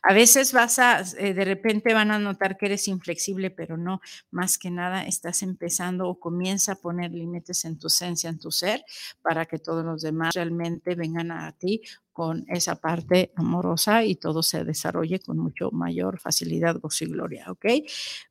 [0.02, 4.00] A veces vas a, eh, de repente van a notar que eres inflexible, pero no,
[4.30, 8.50] más que nada estás empezando o comienza a poner límites en tu esencia, en tu
[8.50, 8.84] ser,
[9.22, 11.82] para que todos los demás realmente vengan a ti
[12.16, 17.44] con esa parte amorosa y todo se desarrolle con mucho mayor facilidad, gozo y gloria,
[17.50, 17.66] ¿ok?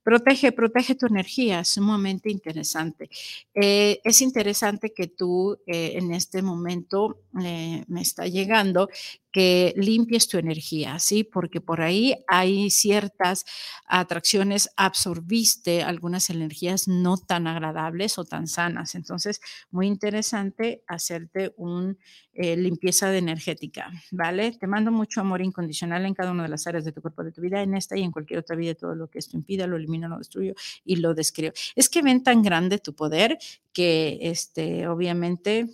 [0.02, 3.12] Protege, protege tu energía, sumamente interesante.
[3.54, 8.90] Eh, es interesante que tú eh, en este momento me está llegando
[9.36, 11.26] que limpies tu energía, ¿sí?
[11.26, 13.44] Porque por ahí hay ciertas
[13.86, 18.96] atracciones, absorbiste algunas energías no tan agradables o tan sanas.
[18.96, 21.98] Entonces, muy interesante hacerte una
[22.38, 24.52] eh, limpieza de energética, ¿vale?
[24.52, 27.32] Te mando mucho amor incondicional en cada una de las áreas de tu cuerpo, de
[27.32, 29.78] tu vida, en esta y en cualquier otra vida, todo lo que esto impida, lo
[29.78, 31.54] elimino, lo destruyo y lo describo.
[31.76, 33.38] Es que ven tan grande tu poder
[33.72, 35.70] que, este, obviamente,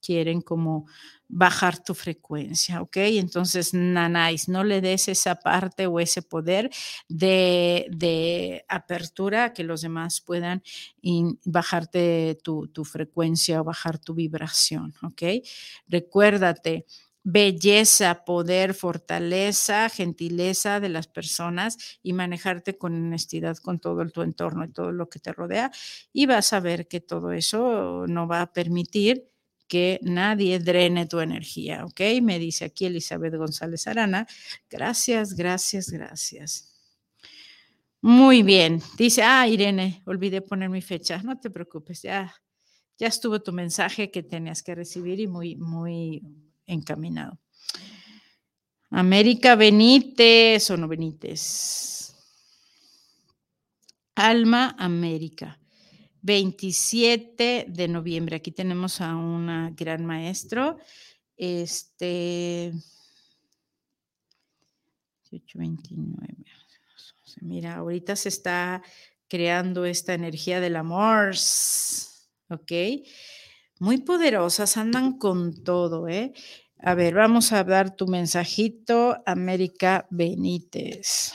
[0.00, 0.86] quieren como
[1.28, 2.96] bajar tu frecuencia, ¿ok?
[2.96, 6.70] Entonces, nanáis, no le des esa parte o ese poder
[7.08, 10.62] de, apertura a que los demás puedan
[11.44, 15.22] bajarte tu, tu frecuencia o bajar tu vibración, ¿ok?
[15.86, 16.86] Recuérdate,
[17.22, 24.64] belleza, poder, fortaleza, gentileza de las personas y manejarte con honestidad con todo tu entorno
[24.64, 25.70] y todo lo que te rodea.
[26.12, 29.29] Y vas a ver que todo eso no va a permitir
[29.70, 32.00] que nadie drene tu energía, ¿ok?
[32.20, 34.26] Me dice aquí Elizabeth González Arana.
[34.68, 36.74] Gracias, gracias, gracias.
[38.00, 38.82] Muy bien.
[38.98, 41.22] Dice, ah, Irene, olvidé poner mi fecha.
[41.22, 42.34] No te preocupes, ya,
[42.98, 46.20] ya estuvo tu mensaje que tenías que recibir y muy, muy
[46.66, 47.38] encaminado.
[48.90, 52.12] América Benítez o no Benítez.
[54.16, 55.59] Alma América.
[56.22, 58.36] 27 de noviembre.
[58.36, 60.78] Aquí tenemos a un gran maestro.
[61.36, 62.72] Este.
[65.30, 66.36] 18, 29.
[67.42, 68.82] Mira, ahorita se está
[69.28, 71.34] creando esta energía del amor.
[72.48, 72.72] ¿Ok?
[73.78, 76.32] Muy poderosas, andan con todo, ¿eh?
[76.82, 81.32] A ver, vamos a dar tu mensajito, América Benítez.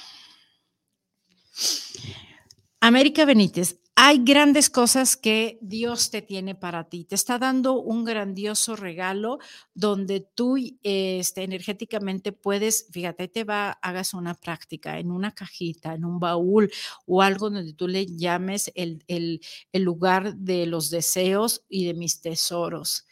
[2.82, 7.06] América Benítez, hay grandes cosas que Dios te tiene para ti.
[7.06, 9.40] Te está dando un grandioso regalo
[9.74, 16.04] donde tú este, energéticamente puedes, fíjate, te va, hagas una práctica en una cajita, en
[16.04, 16.70] un baúl
[17.06, 19.40] o algo donde tú le llames el, el
[19.82, 23.06] lugar de los deseos y de mis tesoros.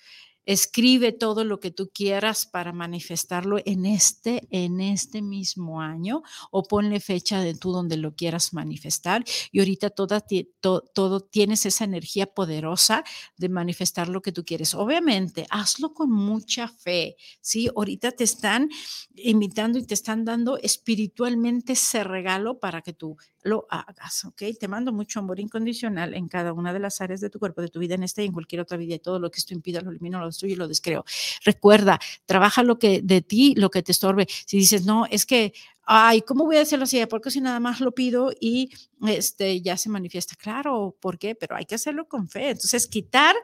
[0.46, 6.22] Escribe todo lo que tú quieras para manifestarlo en este, en este mismo año
[6.52, 9.24] o ponle fecha de tú donde lo quieras manifestar.
[9.52, 13.04] Y ahorita todo tienes esa energía poderosa
[13.38, 14.76] de manifestar lo que tú quieres.
[14.76, 17.70] Obviamente, hazlo con mucha fe, ¿sí?
[17.76, 18.70] Ahorita te están
[19.16, 24.42] invitando y te están dando espiritualmente ese regalo para que tú lo hagas, ¿ok?
[24.60, 27.70] Te mando mucho amor incondicional en cada una de las áreas de tu cuerpo, de
[27.70, 29.82] tu vida, en esta y en cualquier otra vida, y todo lo que esto impida,
[29.82, 31.06] lo elimino, lo destruyo y lo descreo.
[31.44, 34.28] Recuerda, trabaja lo que de ti, lo que te estorbe.
[34.46, 37.06] Si dices, no, es que, ay, ¿cómo voy a hacerlo así?
[37.08, 38.72] Porque si nada más lo pido y
[39.08, 40.36] este, ya se manifiesta.
[40.36, 41.36] Claro, ¿por qué?
[41.36, 42.52] Pero hay que hacerlo con fe.
[42.52, 43.36] Entonces, quitar,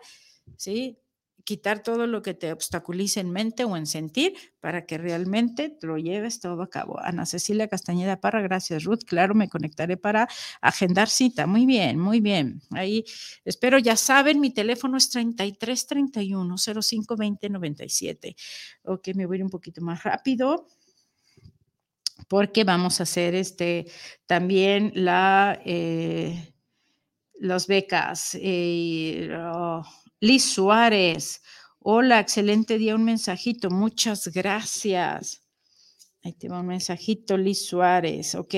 [0.58, 0.98] ¿sí?
[1.50, 5.98] Quitar todo lo que te obstaculice en mente o en sentir para que realmente lo
[5.98, 7.00] lleves todo a cabo.
[7.00, 9.00] Ana Cecilia Castañeda Parra, gracias Ruth.
[9.04, 10.28] Claro, me conectaré para
[10.62, 11.48] agendar cita.
[11.48, 12.62] Muy bien, muy bien.
[12.70, 13.04] Ahí
[13.46, 18.36] espero, ya saben, mi teléfono es 33 31 05 20 97.
[18.84, 20.68] Ok, me voy a ir un poquito más rápido
[22.28, 23.88] porque vamos a hacer este
[24.28, 26.54] también la eh,
[27.40, 28.38] las becas.
[28.40, 29.82] Eh, oh,
[30.22, 31.42] Liz Suárez,
[31.80, 35.39] hola, excelente día, un mensajito, muchas gracias.
[36.30, 38.36] Ahí un mensajito, Luis Suárez.
[38.36, 38.54] Ok,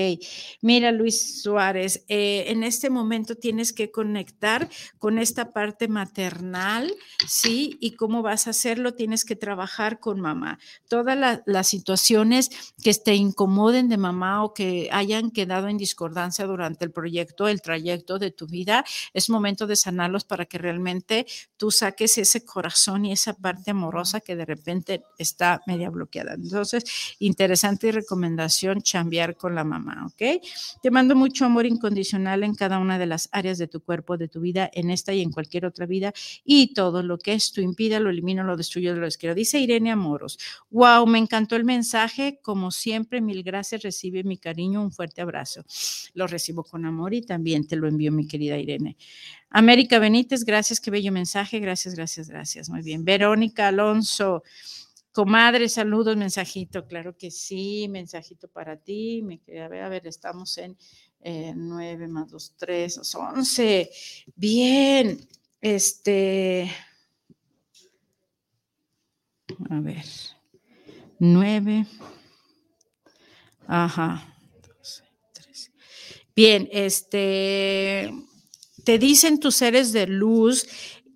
[0.60, 4.68] mira Luis Suárez, eh, en este momento tienes que conectar
[4.98, 6.92] con esta parte maternal,
[7.26, 7.78] ¿sí?
[7.80, 10.58] Y cómo vas a hacerlo, tienes que trabajar con mamá.
[10.88, 12.50] Todas las situaciones
[12.82, 17.62] que te incomoden de mamá o que hayan quedado en discordancia durante el proyecto, el
[17.62, 23.06] trayecto de tu vida, es momento de sanarlos para que realmente tú saques ese corazón
[23.06, 26.34] y esa parte amorosa que de repente está media bloqueada.
[26.34, 26.84] Entonces,
[27.18, 30.42] interesante interesante recomendación, chambear con la mamá, ¿ok?
[30.82, 34.28] Te mando mucho amor incondicional en cada una de las áreas de tu cuerpo, de
[34.28, 36.12] tu vida, en esta y en cualquier otra vida,
[36.44, 39.34] y todo lo que esto impida, lo elimino, lo destruyo, lo desquiero.
[39.34, 40.38] Dice Irene Amoros,
[40.70, 45.64] wow, me encantó el mensaje, como siempre, mil gracias, recibe mi cariño, un fuerte abrazo.
[46.14, 48.96] Lo recibo con amor y también te lo envío, mi querida Irene.
[49.50, 52.70] América Benítez, gracias, qué bello mensaje, gracias, gracias, gracias.
[52.70, 53.04] Muy bien.
[53.04, 54.42] Verónica Alonso.
[55.12, 59.20] Comadre, saludos, mensajito, claro que sí, mensajito para ti.
[59.22, 60.74] Me quedé, a ver, a ver, estamos en
[61.20, 63.90] eh, 9 más 2, 3, 11.
[64.34, 65.28] Bien,
[65.60, 66.72] este,
[69.68, 70.06] a ver,
[71.18, 71.86] 9,
[73.66, 74.34] ajá,
[74.66, 75.02] 12,
[75.34, 75.72] 13.
[76.34, 78.10] Bien, este,
[78.82, 80.66] te dicen tus seres de luz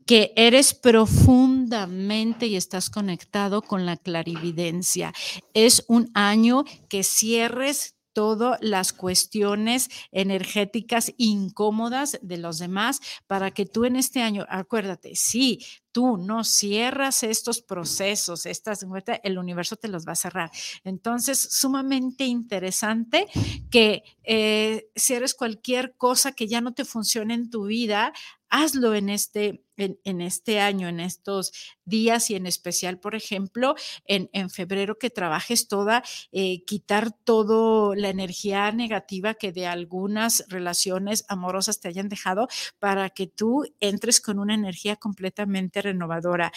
[0.07, 5.13] que eres profundamente y estás conectado con la clarividencia.
[5.53, 13.67] Es un año que cierres todas las cuestiones energéticas incómodas de los demás para que
[13.67, 15.59] tú en este año, acuérdate, sí,
[15.93, 18.87] tú no cierras estos procesos, estas,
[19.23, 20.51] el universo te los va a cerrar.
[20.83, 23.27] Entonces, sumamente interesante
[23.71, 28.15] que eh, cierres cualquier cosa que ya no te funcione en tu vida,
[28.57, 31.53] hazlo en este, en, este año, en estos
[31.85, 33.75] días y en especial, por ejemplo,
[34.07, 36.03] en, en febrero que trabajes toda,
[36.33, 42.49] eh, quitar toda la energía negativa que de algunas relaciones amorosas te hayan dejado
[42.79, 46.53] para que tú entres con una energía completamente renovadora.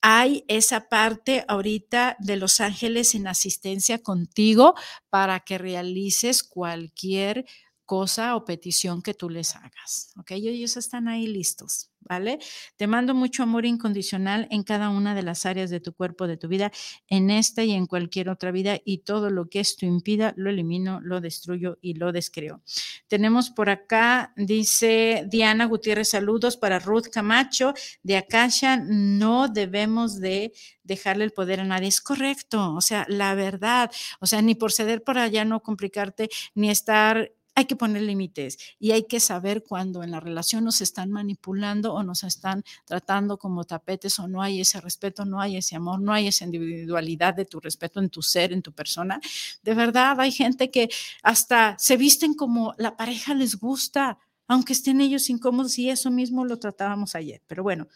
[0.00, 4.74] Hay esa parte ahorita de los ángeles en asistencia contigo
[5.10, 7.46] para que realices cualquier
[7.88, 10.12] cosa o petición que tú les hagas.
[10.18, 10.32] ¿Ok?
[10.32, 12.38] Ellos están ahí listos, ¿vale?
[12.76, 16.36] Te mando mucho amor incondicional en cada una de las áreas de tu cuerpo, de
[16.36, 16.70] tu vida,
[17.08, 21.00] en esta y en cualquier otra vida, y todo lo que esto impida, lo elimino,
[21.00, 22.60] lo destruyo y lo descreo.
[23.08, 27.72] Tenemos por acá, dice Diana Gutiérrez, saludos para Ruth Camacho
[28.02, 28.76] de Akasha.
[28.76, 30.52] No debemos de
[30.84, 31.88] dejarle el poder a nadie.
[31.88, 36.28] Es correcto, o sea, la verdad, o sea, ni por ceder por allá, no complicarte,
[36.54, 40.80] ni estar hay que poner límites y hay que saber cuando en la relación nos
[40.80, 45.56] están manipulando o nos están tratando como tapetes o no hay ese respeto, no hay
[45.56, 49.20] ese amor, no hay esa individualidad de tu respeto en tu ser, en tu persona.
[49.64, 50.88] De verdad, hay gente que
[51.24, 56.44] hasta se visten como la pareja les gusta, aunque estén ellos incómodos y eso mismo
[56.44, 57.42] lo tratábamos ayer.
[57.46, 57.86] Pero bueno,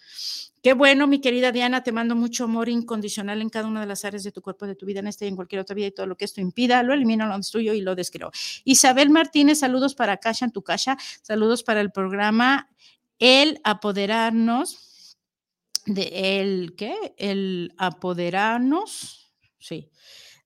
[0.63, 4.05] Qué bueno, mi querida Diana, te mando mucho amor incondicional en cada una de las
[4.05, 5.91] áreas de tu cuerpo, de tu vida, en esta y en cualquier otra vida, y
[5.91, 8.31] todo lo que esto impida, lo elimino, lo destruyo y lo descreo.
[8.63, 12.71] Isabel Martínez, saludos para Kasha en tu casa, saludos para el programa
[13.19, 15.19] El Apoderarnos,
[15.85, 16.95] de el, ¿qué?
[17.17, 19.91] El Apoderarnos, sí,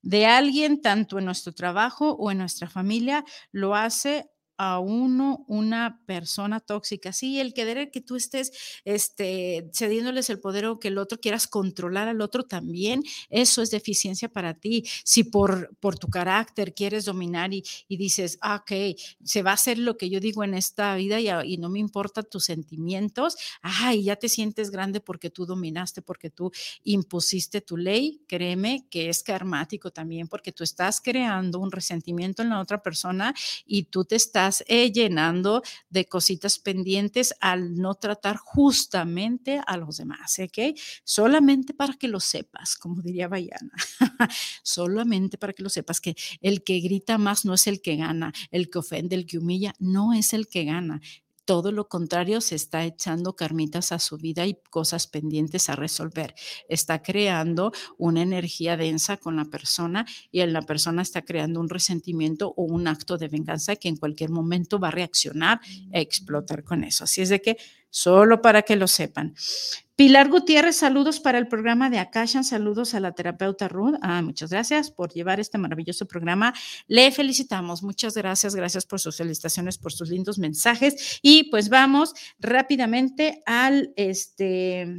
[0.01, 6.01] de alguien, tanto en nuestro trabajo o en nuestra familia, lo hace a uno una
[6.07, 7.13] persona tóxica.
[7.13, 8.53] Sí, el querer que tú estés
[8.85, 13.71] este, cediéndoles el poder o que el otro quieras controlar al otro también, eso es
[13.71, 14.85] deficiencia para ti.
[15.05, 19.79] Si por, por tu carácter quieres dominar y, dices, ah, ok, se va a hacer
[19.79, 24.05] lo que yo digo en esta vida y, y no me importan tus sentimientos, ay,
[24.05, 26.51] ya te sientes grande porque tú dominaste, porque tú
[26.85, 32.51] impusiste tu ley, créeme que es karmático también porque tú estás creando un resentimiento en
[32.51, 33.35] la otra persona
[33.65, 39.97] y tú te estás eh, llenando de cositas pendientes al no tratar justamente a los
[39.99, 40.77] demás, ¿ok?
[41.05, 43.73] Solamente para que lo sepas, como diría Bayana,
[44.63, 48.33] solamente para que lo sepas, que el que grita más no es el que gana,
[48.51, 51.01] el que ofende, el que humilla, no es el que gana,
[51.47, 56.35] todo lo contrario, se está echando carmitas a su vida y cosas pendientes a resolver.
[56.69, 61.69] Está creando una energía densa con la persona y en la persona está creando un
[61.69, 65.61] resentimiento o un acto de venganza que en cualquier momento va a reaccionar
[65.93, 67.05] e explotar con eso.
[67.05, 67.57] Así es de que
[67.91, 69.35] solo para que lo sepan.
[69.97, 73.97] Pilar Gutiérrez, saludos para el programa de Akashan, saludos a la terapeuta Ruth.
[74.03, 76.53] Ah, muchas gracias por llevar este maravilloso programa.
[76.87, 81.19] Le felicitamos, muchas gracias, gracias por sus felicitaciones, por sus lindos mensajes.
[81.23, 84.99] Y pues vamos rápidamente al, este,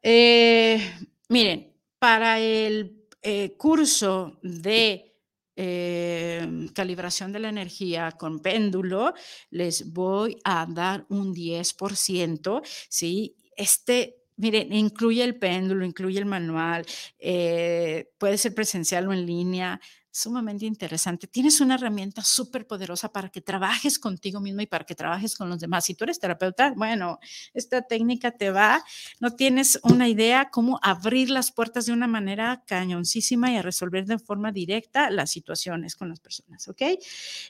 [0.00, 0.94] eh,
[1.28, 5.13] miren, para el eh, curso de
[5.56, 9.14] eh, calibración de la energía con péndulo,
[9.50, 13.36] les voy a dar un 10%, ¿sí?
[13.56, 16.84] Este Miren, incluye el péndulo, incluye el manual,
[17.18, 19.80] eh, puede ser presencial o en línea,
[20.14, 21.26] sumamente interesante.
[21.26, 25.48] Tienes una herramienta súper poderosa para que trabajes contigo mismo y para que trabajes con
[25.48, 25.84] los demás.
[25.84, 27.18] Si tú eres terapeuta, bueno,
[27.52, 28.84] esta técnica te va,
[29.18, 34.06] no tienes una idea cómo abrir las puertas de una manera cañoncísima y a resolver
[34.06, 36.82] de forma directa las situaciones con las personas, ¿ok?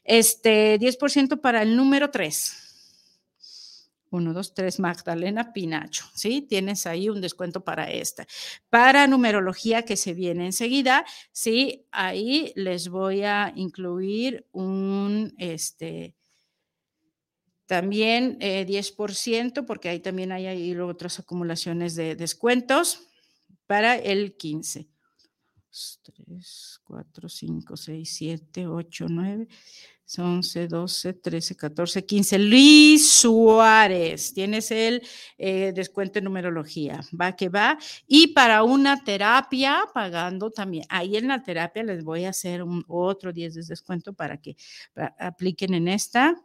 [0.02, 2.73] Este 10% para el número 3.
[4.14, 6.42] 1, 2, 3, Magdalena Pinacho, ¿sí?
[6.42, 8.26] Tienes ahí un descuento para esta.
[8.70, 11.86] Para numerología que se viene enseguida, ¿sí?
[11.90, 16.14] Ahí les voy a incluir un, este,
[17.66, 23.00] también 10%, eh, porque ahí también hay ahí otras acumulaciones de descuentos
[23.66, 24.88] para el 15.
[26.02, 29.48] 3, 4, 5, 6, 7, 8, 9.
[30.18, 32.38] 11, 12, 13, 14, 15.
[32.38, 35.02] Luis Suárez, tienes el
[35.38, 37.78] eh, descuento en numerología, va que va.
[38.06, 40.84] Y para una terapia, pagando también.
[40.88, 44.56] Ahí en la terapia les voy a hacer un otro 10 de descuento para que
[45.18, 46.36] apliquen en esta.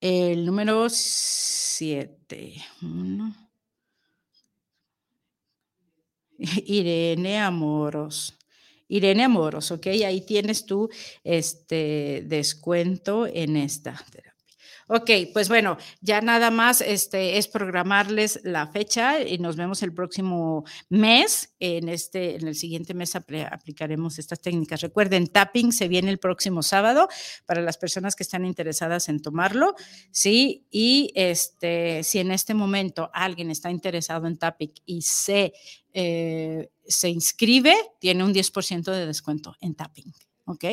[0.00, 2.54] El número 7.
[6.66, 8.36] Irene Amoros.
[8.88, 9.86] Irene Amoros, ¿ok?
[10.06, 10.88] Ahí tienes tu
[11.24, 13.96] este, descuento en esta.
[14.88, 19.92] Ok, pues bueno, ya nada más este, es programarles la fecha y nos vemos el
[19.92, 21.54] próximo mes.
[21.58, 24.82] En, este, en el siguiente mes aplicaremos estas técnicas.
[24.82, 27.08] Recuerden, tapping se viene el próximo sábado
[27.46, 29.74] para las personas que están interesadas en tomarlo,
[30.10, 30.66] ¿sí?
[30.70, 35.52] Y este, si en este momento alguien está interesado en tapping y se
[35.98, 40.12] eh, se inscribe, tiene un 10% de descuento en tapping,
[40.46, 40.64] ¿ok?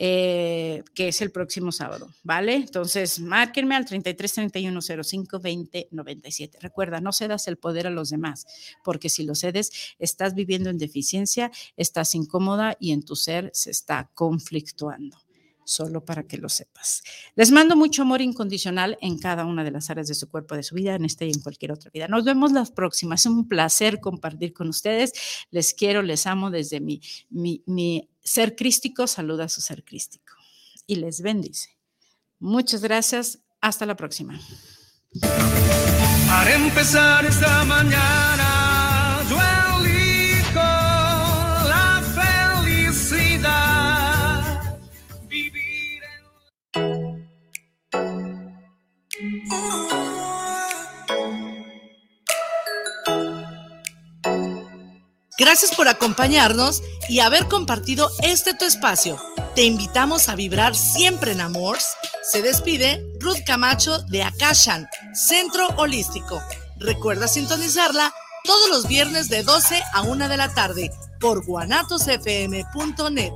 [0.00, 2.54] Eh, que es el próximo sábado, ¿vale?
[2.54, 6.58] Entonces, márquenme al 33 31 05 20 97.
[6.60, 8.46] Recuerda, no cedas el poder a los demás,
[8.84, 13.70] porque si lo cedes, estás viviendo en deficiencia, estás incómoda y en tu ser se
[13.72, 15.27] está conflictuando
[15.68, 17.02] solo para que lo sepas.
[17.34, 20.62] Les mando mucho amor incondicional en cada una de las áreas de su cuerpo, de
[20.62, 22.08] su vida, en esta y en cualquier otra vida.
[22.08, 23.20] Nos vemos las próximas.
[23.20, 25.12] Es un placer compartir con ustedes.
[25.50, 29.06] Les quiero, les amo desde mi, mi, mi ser crístico.
[29.06, 30.34] Saluda a su ser crístico
[30.86, 31.76] y les bendice.
[32.38, 33.40] Muchas gracias.
[33.60, 34.40] Hasta la próxima.
[35.20, 38.57] Para empezar esta mañana
[55.38, 59.22] Gracias por acompañarnos y haber compartido este tu espacio.
[59.54, 61.78] Te invitamos a vibrar siempre en amor.
[62.22, 66.42] Se despide Ruth Camacho de Akashan, Centro Holístico.
[66.78, 68.12] Recuerda sintonizarla
[68.42, 73.32] todos los viernes de 12 a 1 de la tarde por guanatosfm.net.